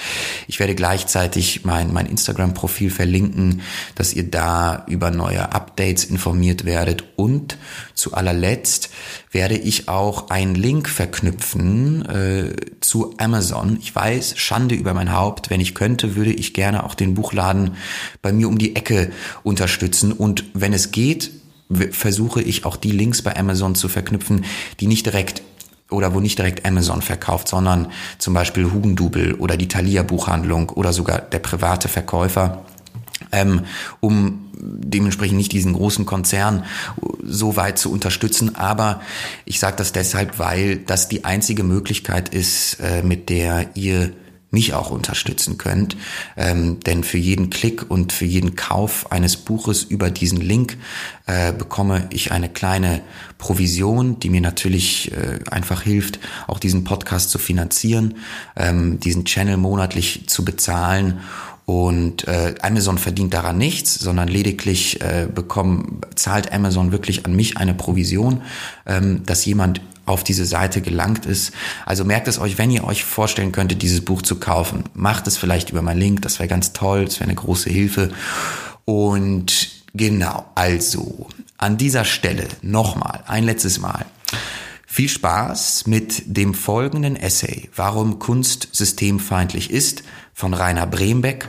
Ich 0.47 0.59
werde 0.59 0.73
gleichzeitig 0.73 1.65
mein, 1.65 1.91
mein 1.91 2.05
Instagram-Profil 2.05 2.89
verlinken, 2.89 3.61
dass 3.95 4.13
ihr 4.13 4.22
ihr 4.23 4.31
da 4.31 4.85
über 4.87 5.11
neue 5.11 5.51
Updates 5.51 6.05
informiert 6.05 6.65
werdet. 6.65 7.03
Und 7.15 7.57
zu 7.93 8.13
allerletzt 8.13 8.89
werde 9.31 9.55
ich 9.55 9.87
auch 9.89 10.29
einen 10.29 10.55
Link 10.55 10.89
verknüpfen 10.89 12.05
äh, 12.05 12.55
zu 12.81 13.15
Amazon. 13.17 13.77
Ich 13.81 13.95
weiß, 13.95 14.37
Schande 14.37 14.75
über 14.75 14.93
mein 14.93 15.13
Haupt. 15.13 15.49
Wenn 15.49 15.61
ich 15.61 15.75
könnte, 15.75 16.15
würde 16.15 16.33
ich 16.33 16.53
gerne 16.53 16.83
auch 16.83 16.95
den 16.95 17.13
Buchladen 17.13 17.75
bei 18.21 18.31
mir 18.31 18.47
um 18.47 18.57
die 18.57 18.75
Ecke 18.75 19.11
unterstützen. 19.43 20.11
Und 20.11 20.45
wenn 20.53 20.73
es 20.73 20.91
geht, 20.91 21.31
versuche 21.91 22.41
ich 22.41 22.65
auch 22.65 22.75
die 22.75 22.91
Links 22.91 23.21
bei 23.21 23.35
Amazon 23.35 23.75
zu 23.75 23.87
verknüpfen, 23.87 24.45
die 24.79 24.87
nicht 24.87 25.05
direkt 25.05 25.41
oder 25.89 26.13
wo 26.13 26.19
nicht 26.19 26.37
direkt 26.37 26.65
Amazon 26.65 27.01
verkauft, 27.01 27.47
sondern 27.47 27.91
zum 28.17 28.33
Beispiel 28.33 28.71
Hugendubel 28.71 29.35
oder 29.35 29.57
die 29.57 29.67
Thalia 29.67 30.03
Buchhandlung 30.03 30.69
oder 30.71 30.91
sogar 30.91 31.19
der 31.19 31.39
private 31.39 31.87
Verkäufer 31.87 32.65
ähm, 33.33 33.63
um 33.99 34.49
dementsprechend 34.55 35.37
nicht 35.37 35.51
diesen 35.51 35.73
großen 35.73 36.05
Konzern 36.05 36.63
so 37.23 37.57
weit 37.57 37.77
zu 37.77 37.91
unterstützen. 37.91 38.55
Aber 38.55 39.01
ich 39.45 39.59
sage 39.59 39.75
das 39.75 39.91
deshalb, 39.91 40.39
weil 40.39 40.77
das 40.77 41.09
die 41.09 41.25
einzige 41.25 41.63
Möglichkeit 41.63 42.29
ist, 42.29 42.79
äh, 42.79 43.03
mit 43.03 43.29
der 43.29 43.75
ihr 43.75 44.13
mich 44.53 44.75
auch 44.75 44.91
unterstützen 44.91 45.57
könnt. 45.57 45.97
Ähm, 46.37 46.79
denn 46.81 47.03
für 47.03 47.17
jeden 47.17 47.49
Klick 47.49 47.89
und 47.89 48.13
für 48.13 48.25
jeden 48.25 48.55
Kauf 48.55 49.11
eines 49.11 49.35
Buches 49.35 49.81
über 49.81 50.11
diesen 50.11 50.39
Link 50.39 50.77
äh, 51.25 51.51
bekomme 51.51 52.07
ich 52.11 52.31
eine 52.31 52.49
kleine 52.49 53.01
Provision, 53.39 54.19
die 54.19 54.29
mir 54.29 54.41
natürlich 54.41 55.11
äh, 55.11 55.39
einfach 55.49 55.81
hilft, 55.81 56.19
auch 56.45 56.59
diesen 56.59 56.83
Podcast 56.83 57.31
zu 57.31 57.39
finanzieren, 57.39 58.15
ähm, 58.55 58.99
diesen 58.99 59.25
Channel 59.25 59.57
monatlich 59.57 60.25
zu 60.27 60.45
bezahlen 60.45 61.21
und 61.65 62.27
äh, 62.27 62.55
Amazon 62.61 62.97
verdient 62.97 63.33
daran 63.33 63.57
nichts, 63.57 63.95
sondern 63.95 64.27
lediglich 64.27 65.01
äh, 65.01 65.27
bekommen, 65.33 66.01
zahlt 66.15 66.51
Amazon 66.51 66.91
wirklich 66.91 67.25
an 67.25 67.35
mich 67.35 67.57
eine 67.57 67.73
Provision, 67.73 68.41
ähm, 68.85 69.23
dass 69.25 69.45
jemand 69.45 69.81
auf 70.05 70.23
diese 70.23 70.45
Seite 70.45 70.81
gelangt 70.81 71.25
ist. 71.25 71.53
Also 71.85 72.03
merkt 72.03 72.27
es 72.27 72.37
euch, 72.37 72.57
wenn 72.57 72.71
ihr 72.71 72.83
euch 72.83 73.05
vorstellen 73.05 73.53
könntet, 73.53 73.81
dieses 73.81 74.03
Buch 74.03 74.21
zu 74.21 74.35
kaufen. 74.39 74.83
Macht 74.93 75.27
es 75.27 75.37
vielleicht 75.37 75.69
über 75.69 75.81
meinen 75.81 75.99
Link, 75.99 76.21
das 76.21 76.39
wäre 76.39 76.49
ganz 76.49 76.73
toll, 76.73 77.05
das 77.05 77.15
wäre 77.15 77.29
eine 77.29 77.35
große 77.35 77.69
Hilfe. 77.69 78.11
Und 78.83 79.69
genau, 79.93 80.45
also 80.55 81.27
an 81.57 81.77
dieser 81.77 82.03
Stelle 82.03 82.47
nochmal, 82.61 83.23
ein 83.27 83.45
letztes 83.45 83.79
Mal. 83.79 84.05
Viel 84.93 85.09
Spaß 85.09 85.87
mit 85.87 86.21
dem 86.37 86.53
folgenden 86.53 87.15
Essay, 87.15 87.67
warum 87.75 88.19
Kunst 88.19 88.67
systemfeindlich 88.73 89.71
ist, 89.71 90.03
von 90.35 90.53
Rainer 90.53 90.85
Brembeck 90.85 91.47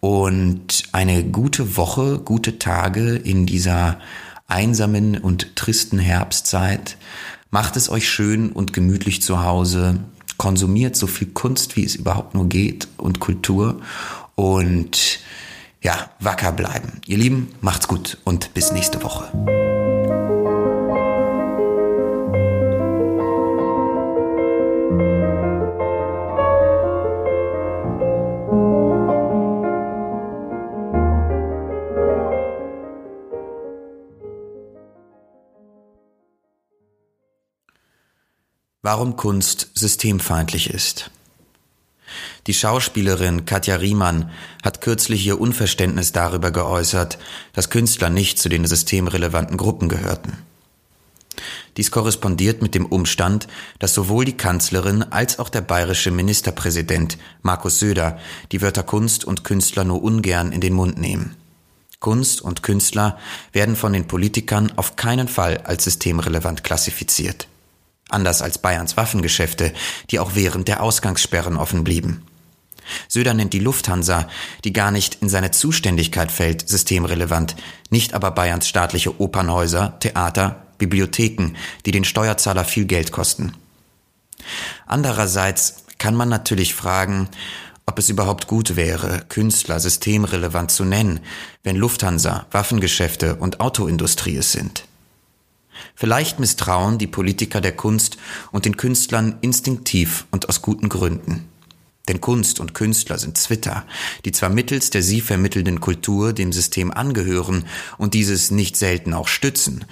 und 0.00 0.84
eine 0.92 1.22
gute 1.22 1.76
Woche, 1.76 2.18
gute 2.18 2.58
Tage 2.58 3.14
in 3.16 3.44
dieser 3.44 4.00
einsamen 4.46 5.18
und 5.18 5.54
tristen 5.54 5.98
Herbstzeit. 5.98 6.96
Macht 7.50 7.76
es 7.76 7.90
euch 7.90 8.08
schön 8.08 8.52
und 8.52 8.72
gemütlich 8.72 9.20
zu 9.20 9.44
Hause. 9.44 10.00
Konsumiert 10.38 10.96
so 10.96 11.06
viel 11.06 11.28
Kunst, 11.28 11.76
wie 11.76 11.84
es 11.84 11.94
überhaupt 11.94 12.32
nur 12.32 12.48
geht 12.48 12.88
und 12.96 13.20
Kultur 13.20 13.82
und 14.34 15.18
ja, 15.82 16.08
wacker 16.20 16.52
bleiben. 16.52 17.02
Ihr 17.06 17.18
Lieben, 17.18 17.48
macht's 17.60 17.86
gut 17.86 18.16
und 18.24 18.54
bis 18.54 18.72
nächste 18.72 19.02
Woche. 19.02 19.30
Warum 38.90 39.16
Kunst 39.16 39.68
systemfeindlich 39.74 40.70
ist. 40.70 41.10
Die 42.46 42.54
Schauspielerin 42.54 43.44
Katja 43.44 43.76
Riemann 43.76 44.30
hat 44.64 44.80
kürzlich 44.80 45.26
ihr 45.26 45.38
Unverständnis 45.38 46.12
darüber 46.12 46.52
geäußert, 46.52 47.18
dass 47.52 47.68
Künstler 47.68 48.08
nicht 48.08 48.38
zu 48.38 48.48
den 48.48 48.64
systemrelevanten 48.64 49.58
Gruppen 49.58 49.90
gehörten. 49.90 50.38
Dies 51.76 51.90
korrespondiert 51.90 52.62
mit 52.62 52.74
dem 52.74 52.86
Umstand, 52.86 53.46
dass 53.78 53.92
sowohl 53.92 54.24
die 54.24 54.38
Kanzlerin 54.38 55.02
als 55.02 55.38
auch 55.38 55.50
der 55.50 55.60
bayerische 55.60 56.10
Ministerpräsident 56.10 57.18
Markus 57.42 57.80
Söder 57.80 58.18
die 58.52 58.62
Wörter 58.62 58.84
Kunst 58.84 59.22
und 59.22 59.44
Künstler 59.44 59.84
nur 59.84 60.02
ungern 60.02 60.50
in 60.50 60.62
den 60.62 60.72
Mund 60.72 60.96
nehmen. 60.96 61.36
Kunst 62.00 62.40
und 62.40 62.62
Künstler 62.62 63.18
werden 63.52 63.76
von 63.76 63.92
den 63.92 64.06
Politikern 64.06 64.72
auf 64.76 64.96
keinen 64.96 65.28
Fall 65.28 65.58
als 65.64 65.84
systemrelevant 65.84 66.64
klassifiziert. 66.64 67.48
Anders 68.08 68.42
als 68.42 68.58
Bayerns 68.58 68.96
Waffengeschäfte, 68.96 69.72
die 70.10 70.18
auch 70.18 70.34
während 70.34 70.68
der 70.68 70.82
Ausgangssperren 70.82 71.56
offen 71.56 71.84
blieben. 71.84 72.22
Söder 73.08 73.34
nennt 73.34 73.52
die 73.52 73.58
Lufthansa, 73.58 74.28
die 74.64 74.72
gar 74.72 74.90
nicht 74.90 75.18
in 75.20 75.28
seine 75.28 75.50
Zuständigkeit 75.50 76.32
fällt, 76.32 76.68
systemrelevant, 76.68 77.56
nicht 77.90 78.14
aber 78.14 78.30
Bayerns 78.30 78.68
staatliche 78.68 79.20
Opernhäuser, 79.20 79.98
Theater, 80.00 80.62
Bibliotheken, 80.78 81.54
die 81.84 81.90
den 81.90 82.04
Steuerzahler 82.04 82.64
viel 82.64 82.86
Geld 82.86 83.12
kosten. 83.12 83.54
Andererseits 84.86 85.84
kann 85.98 86.14
man 86.14 86.28
natürlich 86.28 86.74
fragen, 86.74 87.28
ob 87.86 87.98
es 87.98 88.08
überhaupt 88.08 88.46
gut 88.46 88.76
wäre, 88.76 89.24
Künstler 89.28 89.80
systemrelevant 89.80 90.70
zu 90.70 90.84
nennen, 90.84 91.20
wenn 91.62 91.76
Lufthansa, 91.76 92.46
Waffengeschäfte 92.50 93.36
und 93.36 93.60
Autoindustrie 93.60 94.36
es 94.36 94.52
sind. 94.52 94.84
Vielleicht 95.94 96.40
misstrauen 96.40 96.98
die 96.98 97.06
Politiker 97.06 97.60
der 97.60 97.76
Kunst 97.76 98.18
und 98.52 98.64
den 98.64 98.76
Künstlern 98.76 99.38
instinktiv 99.40 100.26
und 100.30 100.48
aus 100.48 100.62
guten 100.62 100.88
Gründen. 100.88 101.48
Denn 102.08 102.20
Kunst 102.20 102.58
und 102.58 102.74
Künstler 102.74 103.18
sind 103.18 103.36
Zwitter, 103.36 103.84
die 104.24 104.32
zwar 104.32 104.48
mittels 104.48 104.90
der 104.90 105.02
sie 105.02 105.20
vermittelnden 105.20 105.80
Kultur 105.80 106.32
dem 106.32 106.52
System 106.52 106.90
angehören 106.90 107.66
und 107.98 108.14
dieses 108.14 108.50
nicht 108.50 108.76
selten 108.76 109.12
auch 109.12 109.28
stützen, 109.28 109.84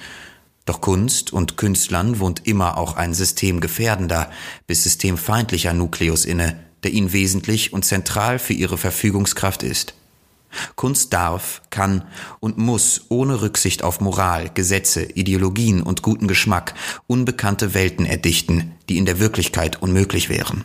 doch 0.67 0.81
Kunst 0.81 1.33
und 1.33 1.57
Künstlern 1.57 2.19
wohnt 2.19 2.47
immer 2.47 2.77
auch 2.77 2.97
ein 2.97 3.15
systemgefährdender 3.15 4.31
bis 4.67 4.83
systemfeindlicher 4.83 5.73
Nukleus 5.73 6.25
inne, 6.25 6.59
der 6.83 6.91
ihnen 6.91 7.13
wesentlich 7.13 7.73
und 7.73 7.85
zentral 7.85 8.41
für 8.41 8.53
ihre 8.53 8.77
Verfügungskraft 8.77 9.63
ist. 9.63 9.95
Kunst 10.75 11.13
darf, 11.13 11.63
kann 11.71 12.05
und 12.41 12.59
muss 12.59 13.03
ohne 13.09 13.43
Rücksicht 13.43 13.83
auf 13.83 14.01
Moral, 14.01 14.51
Gesetze, 14.53 15.03
Ideologien 15.03 15.83
und 15.83 16.03
guten 16.03 16.29
Geschmack 16.29 16.75
unbekannte 17.07 17.75
Welten 17.75 18.07
erdichten, 18.07 18.73
die 18.89 18.99
in 18.99 19.07
der 19.07 19.21
Wirklichkeit 19.21 19.83
unmöglich 19.83 20.29
wären. 20.29 20.65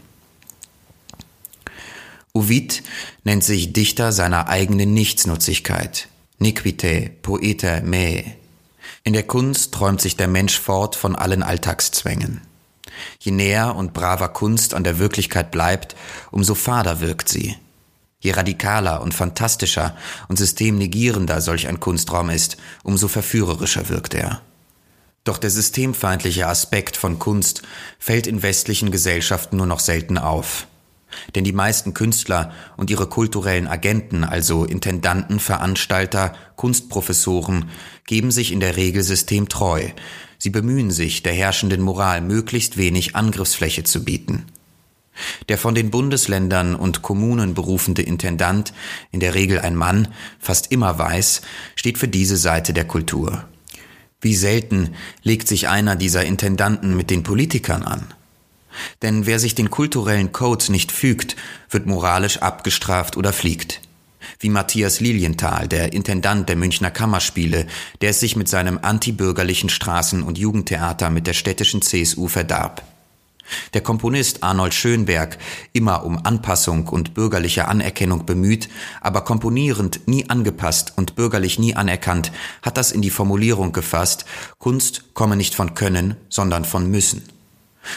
Ovid 2.34 2.84
nennt 3.24 3.44
sich 3.44 3.74
Dichter 3.74 4.12
seiner 4.14 4.48
eigenen 4.48 4.94
Nichtsnutzigkeit. 4.94 6.08
Niquite, 6.40 7.12
poeta 7.22 7.82
me. 7.82 8.24
In 9.04 9.14
der 9.14 9.24
Kunst 9.24 9.74
träumt 9.74 10.00
sich 10.00 10.16
der 10.16 10.28
Mensch 10.28 10.60
fort 10.60 10.96
von 10.96 11.16
allen 11.16 11.44
Alltagszwängen. 11.44 12.42
Je 13.20 13.32
näher 13.32 13.76
und 13.76 13.94
braver 13.94 14.30
Kunst 14.30 14.74
an 14.74 14.84
der 14.84 15.00
Wirklichkeit 15.00 15.52
bleibt, 15.52 15.96
umso 16.32 16.56
fader 16.56 17.02
wirkt 17.02 17.30
sie. 17.30 17.58
Je 18.22 18.32
radikaler 18.32 19.02
und 19.02 19.14
fantastischer 19.14 19.96
und 20.30 20.38
systemnegierender 20.38 21.42
solch 21.42 21.68
ein 21.68 21.80
Kunstraum 21.80 22.30
ist, 22.30 22.58
umso 22.84 23.08
verführerischer 23.08 23.90
wirkt 23.90 24.14
er. 24.14 24.42
Doch 25.24 25.38
der 25.38 25.50
systemfeindliche 25.50 26.48
Aspekt 26.48 26.98
von 26.98 27.20
Kunst 27.20 27.64
fällt 28.00 28.28
in 28.28 28.42
westlichen 28.42 28.92
Gesellschaften 28.92 29.58
nur 29.58 29.68
noch 29.68 29.80
selten 29.80 30.18
auf. 30.18 30.68
Denn 31.36 31.44
die 31.44 31.52
meisten 31.52 31.94
Künstler 31.94 32.54
und 32.78 32.90
ihre 32.90 33.08
kulturellen 33.08 33.68
Agenten, 33.68 34.24
also 34.24 34.66
Intendanten, 34.66 35.40
Veranstalter, 35.40 36.34
Kunstprofessoren, 36.56 37.70
geben 38.06 38.32
sich 38.32 38.52
in 38.52 38.60
der 38.60 38.78
Regel 38.78 39.04
systemtreu. 39.04 39.90
Sie 40.38 40.50
bemühen 40.50 40.90
sich, 40.90 41.22
der 41.22 41.34
herrschenden 41.34 41.82
Moral 41.82 42.22
möglichst 42.22 42.78
wenig 42.78 43.16
Angriffsfläche 43.16 43.84
zu 43.84 44.04
bieten. 44.04 44.46
Der 45.50 45.58
von 45.58 45.76
den 45.76 45.92
Bundesländern 45.92 46.76
und 46.76 47.02
Kommunen 47.02 47.54
berufende 47.54 48.02
Intendant, 48.02 48.74
in 49.12 49.20
der 49.20 49.36
Regel 49.36 49.60
ein 49.60 49.76
Mann, 49.76 50.08
fast 50.40 50.72
immer 50.72 50.98
weiß, 50.98 51.42
steht 51.76 51.98
für 51.98 52.08
diese 52.08 52.38
Seite 52.38 52.74
der 52.74 52.86
Kultur. 52.86 53.46
Wie 54.22 54.36
selten 54.36 54.96
legt 55.24 55.48
sich 55.48 55.68
einer 55.68 55.96
dieser 55.96 56.24
Intendanten 56.24 56.96
mit 56.96 57.10
den 57.10 57.24
Politikern 57.24 57.84
an. 57.84 58.14
Denn 59.02 59.26
wer 59.26 59.40
sich 59.40 59.56
den 59.56 59.70
kulturellen 59.70 60.32
Codes 60.32 60.70
nicht 60.70 60.92
fügt, 60.92 61.36
wird 61.70 61.88
moralisch 61.88 62.38
abgestraft 62.38 63.18
oder 63.18 63.34
fliegt. 63.34 63.82
Wie 64.40 64.50
Matthias 64.50 65.00
Lilienthal, 65.00 65.68
der 65.68 65.94
Intendant 65.94 66.48
der 66.48 66.56
Münchner 66.56 66.92
Kammerspiele, 66.92 67.66
der 68.02 68.12
es 68.12 68.20
sich 68.20 68.36
mit 68.36 68.48
seinem 68.48 68.80
antibürgerlichen 68.82 69.70
Straßen- 69.70 70.22
und 70.22 70.38
Jugendtheater 70.38 71.10
mit 71.10 71.28
der 71.28 71.34
städtischen 71.34 71.82
CSU 71.82 72.28
verdarb. 72.28 72.84
Der 73.74 73.82
Komponist 73.82 74.44
Arnold 74.44 74.74
Schönberg, 74.74 75.38
immer 75.74 76.04
um 76.04 76.26
Anpassung 76.26 76.88
und 76.88 77.14
bürgerliche 77.14 77.68
Anerkennung 77.68 78.26
bemüht, 78.26 78.70
aber 79.02 79.22
komponierend 79.22 80.08
nie 80.08 80.30
angepasst 80.30 80.94
und 80.96 81.16
bürgerlich 81.16 81.60
nie 81.60 81.76
anerkannt, 81.76 82.32
hat 82.62 82.78
das 82.78 82.92
in 82.92 83.02
die 83.02 83.10
Formulierung 83.10 83.72
gefasst, 83.72 84.26
Kunst 84.60 85.14
komme 85.14 85.36
nicht 85.36 85.56
von 85.56 85.76
Können, 85.76 86.16
sondern 86.30 86.66
von 86.66 86.90
Müssen. 86.90 87.24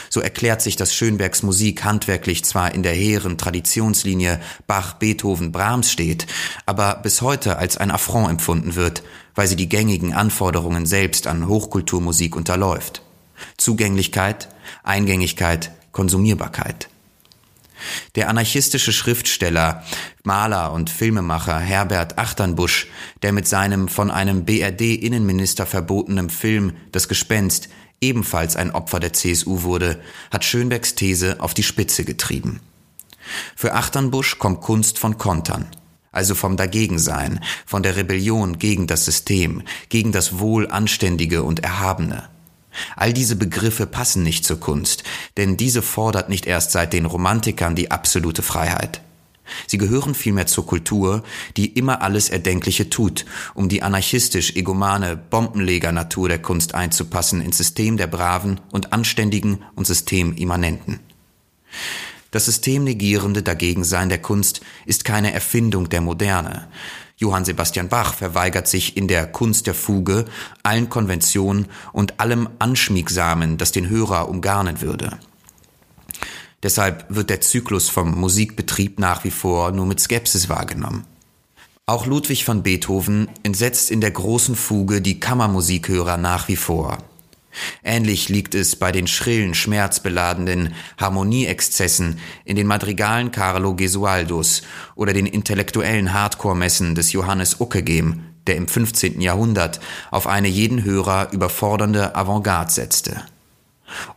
So 0.09 0.21
erklärt 0.21 0.62
sich, 0.62 0.77
dass 0.77 0.95
Schönbergs 0.95 1.43
Musik 1.43 1.85
handwerklich 1.85 2.45
zwar 2.45 2.75
in 2.75 2.83
der 2.83 2.95
hehren 2.95 3.37
Traditionslinie 3.37 4.40
Bach, 4.67 4.95
Beethoven, 4.95 5.53
Brahms 5.53 5.90
steht, 5.90 6.27
aber 6.67 7.01
bis 7.03 7.21
heute 7.23 7.59
als 7.59 7.77
ein 7.77 7.90
Affront 7.90 8.31
empfunden 8.31 8.77
wird, 8.77 9.03
weil 9.35 9.47
sie 9.47 9.57
die 9.57 9.69
gängigen 9.69 10.14
Anforderungen 10.14 10.87
selbst 10.87 11.27
an 11.27 11.49
Hochkulturmusik 11.49 12.37
unterläuft. 12.37 13.03
Zugänglichkeit, 13.59 14.49
Eingängigkeit, 14.83 15.70
Konsumierbarkeit. 15.92 16.88
Der 18.14 18.29
anarchistische 18.29 18.92
Schriftsteller, 18.92 19.85
Maler 20.22 20.72
und 20.72 20.90
Filmemacher 20.90 21.59
Herbert 21.59 22.18
Achternbusch, 22.18 22.87
der 23.22 23.33
mit 23.33 23.46
seinem 23.46 23.88
von 23.88 24.11
einem 24.11 24.44
BRD-Innenminister 24.44 25.66
verbotenen 25.66 26.31
Film 26.31 26.74
Das 26.92 27.09
Gespenst 27.09 27.68
ebenfalls 28.00 28.57
ein 28.57 28.70
Opfer 28.70 29.00
der 29.00 29.12
CSU 29.12 29.62
wurde, 29.62 30.00
hat 30.31 30.44
Schönbergs 30.44 30.94
These 30.94 31.37
auf 31.40 31.55
die 31.55 31.62
Spitze 31.62 32.05
getrieben. 32.05 32.61
Für 33.57 33.74
Achternbusch 33.74 34.38
kommt 34.38 34.61
Kunst 34.61 34.98
von 34.98 35.16
Kontern, 35.16 35.66
also 36.12 36.35
vom 36.35 36.57
Dagegensein, 36.57 37.40
von 37.64 37.83
der 37.83 37.96
Rebellion 37.96 38.59
gegen 38.59 38.87
das 38.87 39.05
System, 39.07 39.62
gegen 39.88 40.12
das 40.12 40.38
Wohl 40.38 40.70
Anständige 40.70 41.42
und 41.42 41.61
Erhabene. 41.61 42.29
All 42.97 43.13
diese 43.13 43.37
Begriffe 43.37 43.87
passen 43.87 44.23
nicht 44.23 44.45
zur 44.45 44.61
Kunst, 44.61 45.05
denn 45.37 45.57
diese 45.57 45.83
fordert 45.83 46.29
nicht 46.29 46.47
erst 46.47 46.71
seit 46.71 46.93
den 46.93 47.07
Romantikern 47.07 47.75
die 47.75 47.91
absolute 47.91 48.43
Freiheit. 48.43 49.01
Sie 49.67 49.79
gehören 49.79 50.15
vielmehr 50.15 50.47
zur 50.47 50.67
Kultur, 50.67 51.23
die 51.57 51.67
immer 51.67 52.03
alles 52.03 52.31
Erdenkliche 52.31 52.89
tut, 52.89 53.27
um 53.55 53.69
die 53.69 53.83
anarchistisch-egomane 53.83 55.17
Bombenleger-Natur 55.17 56.29
der 56.29 56.41
Kunst 56.41 56.75
einzupassen 56.75 57.41
ins 57.41 57.59
System 57.59 57.97
der 57.97 58.07
Braven 58.07 58.61
und 58.73 58.93
Anständigen 58.93 59.63
und 59.75 59.87
Systemimmanenten. 59.87 61.01
Das 62.31 62.47
systemnegierende 62.47 63.43
Dagegensein 63.43 64.09
der 64.09 64.21
Kunst 64.21 64.61
ist 64.87 65.05
keine 65.05 65.33
Erfindung 65.33 65.89
der 65.89 66.01
Moderne. 66.01 66.69
Johann 67.25 67.47
Sebastian 67.47 67.89
Bach 67.89 68.13
verweigert 68.13 68.69
sich 68.69 68.99
in 68.99 69.09
der 69.09 69.27
Kunst 69.27 69.67
der 69.67 69.73
Fuge 69.73 70.27
allen 70.63 70.91
Konventionen 70.91 71.69
und 71.95 72.21
allem 72.21 72.51
Anschmiegsamen, 72.59 73.57
das 73.57 73.73
den 73.73 73.89
Hörer 73.89 74.29
umgarnen 74.29 74.83
würde. 74.83 75.17
Deshalb 76.63 77.07
wird 77.09 77.31
der 77.31 77.41
Zyklus 77.41 77.89
vom 77.89 78.11
Musikbetrieb 78.21 78.99
nach 78.99 79.25
wie 79.25 79.31
vor 79.31 79.73
nur 79.73 79.87
mit 79.87 80.01
Skepsis 80.01 80.51
wahrgenommen. 80.51 81.07
Auch 81.87 82.05
Ludwig 82.05 82.47
van 82.47 82.63
Beethoven 82.63 83.29
entsetzt 83.43 83.91
in 83.91 84.03
der 84.03 84.11
großen 84.11 84.55
Fuge 84.55 85.01
die 85.01 85.19
Kammermusikhörer 85.19 86.19
nach 86.19 86.49
wie 86.49 86.57
vor. 86.57 86.99
Ähnlich 87.83 88.29
liegt 88.29 88.55
es 88.55 88.77
bei 88.77 88.93
den 88.93 89.07
schrillen, 89.07 89.55
schmerzbeladenen 89.55 90.75
Harmonieexzessen 90.99 92.19
in 92.45 92.57
den 92.57 92.67
Madrigalen 92.67 93.31
Carlo 93.31 93.75
Gesualdos 93.75 94.62
oder 94.95 95.12
den 95.12 95.27
intellektuellen 95.27 96.12
Hardcore-Messen 96.12 96.95
des 96.95 97.12
Johannes 97.12 97.61
Uckegem, 97.61 98.25
der 98.47 98.57
im 98.57 98.69
15. 98.69 99.21
Jahrhundert 99.21 99.81
auf 100.11 100.27
eine 100.27 100.49
jeden 100.49 100.85
Hörer 100.85 101.33
überfordernde 101.33 102.14
Avantgarde 102.14 102.73
setzte. 102.73 103.23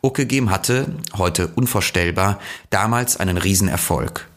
Ockegem 0.01 0.49
hatte, 0.49 0.93
heute 1.17 1.47
unvorstellbar, 1.49 2.39
damals 2.69 3.17
einen 3.17 3.37
Riesenerfolg. 3.37 4.27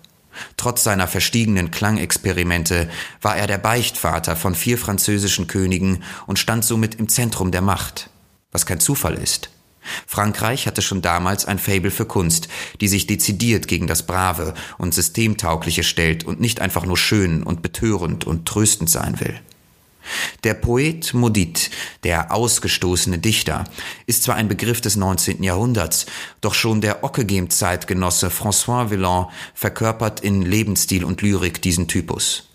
Trotz 0.57 0.85
seiner 0.85 1.07
verstiegenen 1.07 1.71
Klangexperimente 1.71 2.89
war 3.21 3.37
er 3.37 3.47
der 3.47 3.59
Beichtvater 3.59 4.37
von 4.37 4.55
vier 4.55 4.79
französischen 4.79 5.47
Königen 5.47 6.03
und 6.27 6.39
stand 6.39 6.65
somit 6.65 6.95
im 6.95 7.09
Zentrum 7.09 7.51
der 7.51 7.63
Macht. 7.63 8.11
Was 8.53 8.67
kein 8.67 8.81
Zufall 8.81 9.15
ist. 9.15 9.51
Frankreich 10.07 10.67
hatte 10.67 10.83
schon 10.83 11.03
damals 11.03 11.47
ein 11.47 11.59
Fabel 11.59 11.91
für 11.91 12.05
Kunst, 12.05 12.49
die 12.81 12.89
sich 12.89 13.07
dezidiert 13.07 13.67
gegen 13.67 13.87
das 13.87 14.07
Brave 14.07 14.55
und 14.79 14.95
Systemtaugliche 14.95 15.83
stellt 15.83 16.25
und 16.25 16.41
nicht 16.41 16.61
einfach 16.61 16.85
nur 16.85 16.99
schön 16.99 17.43
und 17.43 17.63
betörend 17.63 18.27
und 18.27 18.47
tröstend 18.47 18.91
sein 18.91 19.21
will. 19.21 19.41
Der 20.45 20.55
Poet 20.55 21.15
Maudit, 21.15 21.71
der 22.05 22.33
ausgestoßene 22.33 23.19
Dichter, 23.19 23.65
ist 24.07 24.23
zwar 24.23 24.37
ein 24.37 24.49
Begriff 24.49 24.81
des 24.81 24.97
19. 24.97 25.43
Jahrhunderts, 25.43 26.07
doch 26.41 26.55
schon 26.55 26.81
der 26.81 27.05
Ockegem-Zeitgenosse 27.05 28.29
François 28.29 28.91
Villon 28.91 29.27
verkörpert 29.55 30.21
in 30.21 30.43
Lebensstil 30.43 31.05
und 31.05 31.23
Lyrik 31.23 31.63
diesen 31.63 31.87
Typus. 31.87 32.50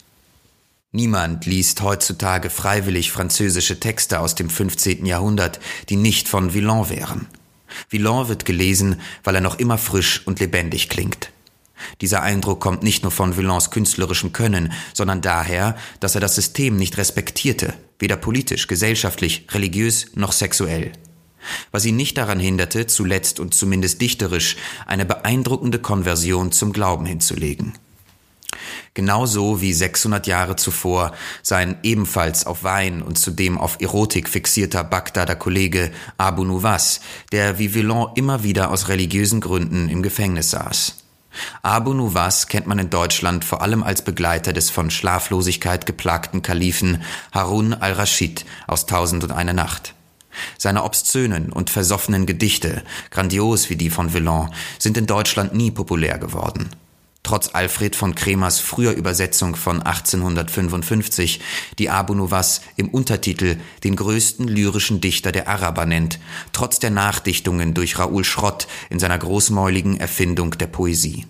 Niemand 0.95 1.45
liest 1.45 1.81
heutzutage 1.81 2.49
freiwillig 2.49 3.11
französische 3.11 3.81
Texte 3.81 4.21
aus 4.21 4.33
dem 4.33 4.49
15. 4.49 5.05
Jahrhundert, 5.05 5.59
die 5.89 5.97
nicht 5.97 6.29
von 6.29 6.53
Villon 6.53 6.89
wären. 6.89 7.27
Villon 7.89 8.29
wird 8.29 8.45
gelesen, 8.45 9.01
weil 9.25 9.35
er 9.35 9.41
noch 9.41 9.59
immer 9.59 9.77
frisch 9.77 10.25
und 10.25 10.39
lebendig 10.39 10.87
klingt. 10.87 11.31
Dieser 11.99 12.21
Eindruck 12.21 12.61
kommt 12.61 12.81
nicht 12.81 13.03
nur 13.03 13.11
von 13.11 13.35
Villons 13.35 13.71
künstlerischem 13.71 14.31
Können, 14.31 14.71
sondern 14.93 15.19
daher, 15.19 15.75
dass 15.99 16.15
er 16.15 16.21
das 16.21 16.35
System 16.35 16.77
nicht 16.77 16.95
respektierte, 16.97 17.73
weder 17.99 18.15
politisch, 18.15 18.67
gesellschaftlich, 18.67 19.47
religiös 19.51 20.11
noch 20.15 20.31
sexuell. 20.31 20.93
Was 21.71 21.83
ihn 21.83 21.97
nicht 21.97 22.17
daran 22.17 22.39
hinderte, 22.39 22.87
zuletzt 22.87 23.41
und 23.41 23.53
zumindest 23.53 23.99
dichterisch 23.99 24.55
eine 24.85 25.05
beeindruckende 25.05 25.79
Konversion 25.79 26.53
zum 26.53 26.71
Glauben 26.71 27.05
hinzulegen. 27.05 27.73
Genauso 28.95 29.59
wie 29.59 29.73
600 29.73 30.25
Jahre 30.25 30.55
zuvor 30.55 31.11
sein 31.43 31.77
ebenfalls 31.83 32.45
auf 32.45 32.63
Wein 32.63 33.01
und 33.01 33.19
zudem 33.19 33.57
auf 33.57 33.81
Erotik 33.81 34.29
fixierter 34.29 34.85
Bagdader 34.85 35.35
Kollege 35.35 35.91
Abu 36.17 36.45
Nuwas, 36.45 37.01
der 37.33 37.59
wie 37.59 37.73
Villon 37.73 38.11
immer 38.15 38.43
wieder 38.43 38.71
aus 38.71 38.87
religiösen 38.87 39.41
Gründen 39.41 39.89
im 39.89 40.01
Gefängnis 40.01 40.51
saß. 40.51 40.95
Abu 41.61 41.93
Nuwas 41.93 42.47
kennt 42.47 42.67
man 42.67 42.79
in 42.79 42.89
Deutschland 42.89 43.43
vor 43.43 43.61
allem 43.61 43.83
als 43.83 44.01
Begleiter 44.01 44.53
des 44.53 44.69
von 44.69 44.89
Schlaflosigkeit 44.89 45.85
geplagten 45.85 46.41
Kalifen 46.41 47.03
Harun 47.33 47.73
al-Raschid 47.73 48.45
aus 48.65 48.85
Tausend 48.85 49.25
und 49.25 49.31
eine 49.31 49.53
Nacht. 49.53 49.93
Seine 50.57 50.83
obszönen 50.83 51.51
und 51.51 51.69
versoffenen 51.69 52.25
Gedichte, 52.25 52.81
grandios 53.11 53.69
wie 53.69 53.75
die 53.75 53.89
von 53.89 54.13
Villon, 54.13 54.53
sind 54.79 54.95
in 54.95 55.05
Deutschland 55.05 55.53
nie 55.53 55.71
populär 55.71 56.17
geworden. 56.17 56.69
Trotz 57.25 57.55
Alfred 57.55 57.95
von 57.95 58.13
Kremers 58.13 58.59
früher 58.59 58.91
Übersetzung 58.91 59.55
von 59.55 59.81
1855, 59.81 61.39
die 61.79 61.89
Abu 61.89 62.13
Nuwas 62.13 62.61
im 62.75 62.87
Untertitel 62.89 63.57
den 63.83 63.95
größten 63.95 64.47
lyrischen 64.47 65.01
Dichter 65.01 65.31
der 65.31 65.47
Araber 65.47 65.87
nennt, 65.87 66.19
trotz 66.53 66.77
der 66.77 66.91
Nachdichtungen 66.91 67.73
durch 67.73 67.97
Raoul 67.97 68.23
Schrott 68.23 68.67
in 68.91 68.99
seiner 68.99 69.17
großmäuligen 69.17 69.99
Erfindung 69.99 70.51
der 70.51 70.67
Poesie. 70.67 71.25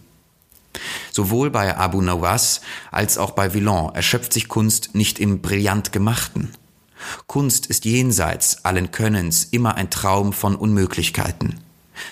Sowohl 1.13 1.49
bei 1.49 1.77
Abu 1.77 2.01
Nawas 2.01 2.60
als 2.91 3.17
auch 3.17 3.31
bei 3.31 3.53
Villon 3.53 3.95
erschöpft 3.95 4.34
sich 4.34 4.49
Kunst 4.49 4.95
nicht 4.95 5.17
im 5.17 5.41
brillant 5.41 5.93
Gemachten. 5.93 6.51
Kunst 7.25 7.67
ist 7.67 7.86
jenseits 7.86 8.65
allen 8.65 8.91
Könnens 8.91 9.45
immer 9.45 9.75
ein 9.75 9.89
Traum 9.89 10.34
von 10.34 10.58
Unmöglichkeiten. 10.58 11.64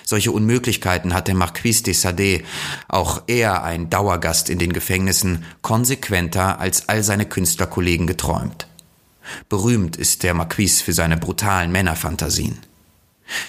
Solche 0.04 0.32
Unmöglichkeiten 0.32 1.14
hat 1.14 1.28
der 1.28 1.34
Marquis 1.34 1.82
de 1.82 1.94
Sade, 1.94 2.42
auch 2.88 3.22
er 3.26 3.64
ein 3.64 3.90
Dauergast 3.90 4.50
in 4.50 4.58
den 4.58 4.72
Gefängnissen, 4.72 5.44
konsequenter 5.62 6.60
als 6.60 6.88
all 6.88 7.02
seine 7.02 7.26
Künstlerkollegen 7.26 8.06
geträumt. 8.06 8.66
Berühmt 9.48 9.96
ist 9.96 10.22
der 10.22 10.34
Marquis 10.34 10.80
für 10.80 10.92
seine 10.92 11.16
brutalen 11.16 11.72
Männerfantasien. 11.72 12.58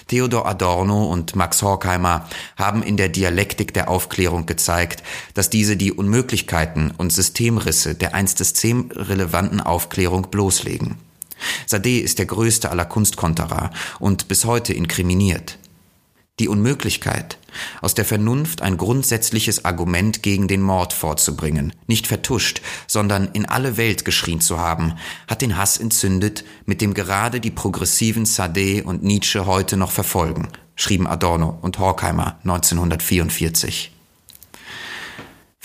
Theodor 0.08 0.46
Adorno 0.46 1.04
und 1.04 1.36
Max 1.36 1.62
Horkheimer 1.62 2.26
haben 2.56 2.82
in 2.82 2.96
der 2.96 3.08
Dialektik 3.08 3.74
der 3.74 3.90
Aufklärung 3.90 4.46
gezeigt, 4.46 5.02
dass 5.34 5.50
diese 5.50 5.76
die 5.76 5.92
Unmöglichkeiten 5.92 6.92
und 6.96 7.12
Systemrisse 7.12 7.94
der 7.94 8.14
einst 8.14 8.38
systemrelevanten 8.38 9.60
Aufklärung 9.60 10.30
bloßlegen. 10.30 10.96
Sade 11.66 12.00
ist 12.00 12.18
der 12.18 12.26
größte 12.26 12.70
aller 12.70 12.86
Kunstkonterer 12.86 13.70
und 13.98 14.28
bis 14.28 14.46
heute 14.46 14.72
inkriminiert. 14.72 15.58
Die 16.38 16.48
Unmöglichkeit, 16.48 17.38
aus 17.80 17.94
der 17.94 18.04
Vernunft 18.04 18.60
ein 18.60 18.76
grundsätzliches 18.76 19.64
Argument 19.64 20.22
gegen 20.22 20.48
den 20.48 20.60
Mord 20.60 20.92
vorzubringen, 20.92 21.72
nicht 21.86 22.06
vertuscht, 22.06 22.60
sondern 22.86 23.28
in 23.32 23.46
alle 23.46 23.78
Welt 23.78 24.04
geschrien 24.04 24.42
zu 24.42 24.58
haben, 24.58 24.96
hat 25.28 25.40
den 25.40 25.56
Hass 25.56 25.78
entzündet, 25.78 26.44
mit 26.66 26.82
dem 26.82 26.92
gerade 26.92 27.40
die 27.40 27.50
progressiven 27.50 28.26
Sade 28.26 28.84
und 28.84 29.02
Nietzsche 29.02 29.46
heute 29.46 29.78
noch 29.78 29.92
verfolgen, 29.92 30.48
schrieben 30.74 31.06
Adorno 31.06 31.58
und 31.62 31.78
Horkheimer 31.78 32.38
1944. 32.44 33.95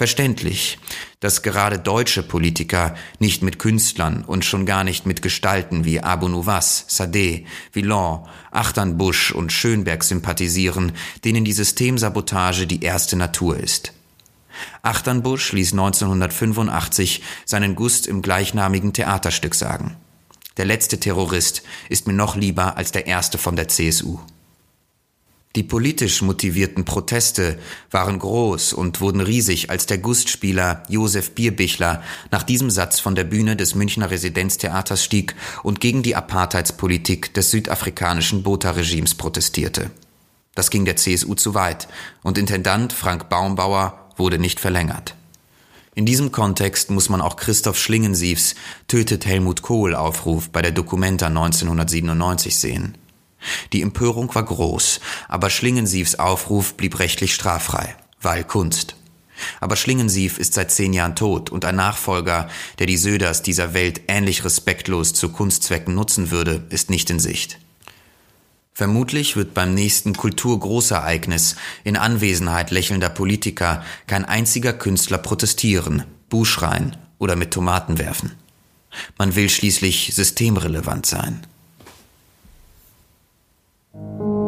Verständlich, 0.02 0.80
dass 1.20 1.44
gerade 1.44 1.78
deutsche 1.78 2.24
Politiker 2.24 2.96
nicht 3.20 3.44
mit 3.44 3.60
Künstlern 3.60 4.24
und 4.26 4.44
schon 4.44 4.66
gar 4.66 4.84
nicht 4.84 5.06
mit 5.06 5.22
Gestalten 5.22 5.86
wie 5.86 6.00
Abu 6.00 6.28
Nuwas, 6.28 6.86
Sade, 6.88 7.44
Villon, 7.72 8.28
Achternbusch 8.50 9.32
und 9.32 9.52
Schönberg 9.54 10.04
sympathisieren, 10.04 10.94
denen 11.24 11.46
die 11.46 11.54
Systemsabotage 11.54 12.66
die 12.66 12.82
erste 12.82 13.16
Natur 13.16 13.58
ist. 13.58 13.94
Achternbusch 14.82 15.52
ließ 15.52 15.74
1985 15.74 17.22
seinen 17.46 17.76
Gust 17.76 18.08
im 18.08 18.24
gleichnamigen 18.24 18.94
Theaterstück 18.94 19.54
sagen. 19.54 19.98
Der 20.58 20.66
letzte 20.66 21.00
Terrorist 21.00 21.62
ist 21.90 22.08
mir 22.08 22.14
noch 22.14 22.36
lieber 22.36 22.76
als 22.76 22.92
der 22.92 23.06
erste 23.06 23.38
von 23.38 23.56
der 23.56 23.68
CSU. 23.68 24.18
Die 25.58 25.64
politisch 25.64 26.22
motivierten 26.22 26.86
Proteste 26.86 27.60
waren 27.90 28.20
groß 28.20 28.72
und 28.72 29.02
wurden 29.02 29.20
riesig, 29.20 29.70
als 29.70 29.86
der 29.86 29.98
Gustspieler 29.98 30.84
Josef 30.88 31.32
Bierbichler 31.32 32.02
nach 32.32 32.44
diesem 32.44 32.70
Satz 32.70 33.02
von 33.02 33.16
der 33.16 33.26
Bühne 33.26 33.58
des 33.58 33.76
Münchner 33.76 34.12
Residenztheaters 34.12 35.04
stieg 35.04 35.36
und 35.62 35.82
gegen 35.82 36.04
die 36.04 36.16
Apartheidspolitik 36.16 37.34
des 37.34 37.52
südafrikanischen 37.52 38.44
Botha-Regimes 38.44 39.16
protestierte. 39.16 39.92
Das 40.56 40.70
ging 40.70 40.86
der 40.86 40.96
CSU 40.96 41.36
zu 41.36 41.54
weit 41.54 41.90
und 42.24 42.38
Intendant 42.38 42.94
Frank 42.94 43.28
Baumbauer 43.28 44.10
wurde 44.16 44.40
nicht 44.40 44.62
verlängert. 44.62 45.16
In 45.96 46.06
diesem 46.06 46.32
Kontext 46.32 46.90
muss 46.90 47.10
man 47.10 47.20
auch 47.20 47.36
Christoph 47.36 47.78
Schlingensiefs 47.78 48.56
Tötet 48.88 49.26
Helmut 49.26 49.62
Kohl 49.62 49.96
Aufruf 49.96 50.50
bei 50.50 50.62
der 50.62 50.72
Documenta 50.72 51.28
1997 51.28 52.56
sehen. 52.56 52.98
Die 53.74 53.82
Empörung 53.82 54.34
war 54.36 54.44
groß, 54.44 55.00
aber 55.28 55.50
Schlingensiefs 55.50 56.16
Aufruf 56.16 56.76
blieb 56.76 57.00
rechtlich 57.00 57.34
straffrei, 57.34 57.96
weil 58.22 58.44
Kunst. 58.44 58.96
Aber 59.60 59.76
Schlingensief 59.76 60.38
ist 60.38 60.54
seit 60.54 60.72
zehn 60.72 60.94
Jahren 60.94 61.16
tot 61.16 61.50
und 61.50 61.66
ein 61.66 61.76
Nachfolger, 61.76 62.50
der 62.80 62.88
die 62.88 62.98
Söders 62.98 63.42
dieser 63.42 63.74
Welt 63.74 64.02
ähnlich 64.08 64.46
respektlos 64.46 65.14
zu 65.14 65.30
Kunstzwecken 65.30 65.96
nutzen 65.96 66.32
würde, 66.32 66.66
ist 66.70 66.90
nicht 66.90 67.10
in 67.10 67.20
Sicht. 67.20 67.58
Vermutlich 68.74 69.36
wird 69.36 69.54
beim 69.54 69.74
nächsten 69.74 70.16
Kulturgroßereignis 70.16 71.56
in 71.84 71.98
Anwesenheit 71.98 72.72
lächelnder 72.72 73.10
Politiker 73.10 73.84
kein 74.08 74.26
einziger 74.26 74.74
Künstler 74.74 75.18
protestieren, 75.18 76.06
Buschreien 76.30 76.96
oder 77.20 77.36
mit 77.36 77.52
Tomaten 77.52 78.00
werfen. 78.00 78.32
Man 79.18 79.36
will 79.36 79.50
schließlich 79.50 80.12
systemrelevant 80.16 81.06
sein. 81.06 81.46
Thank 83.94 84.22
you. 84.22 84.41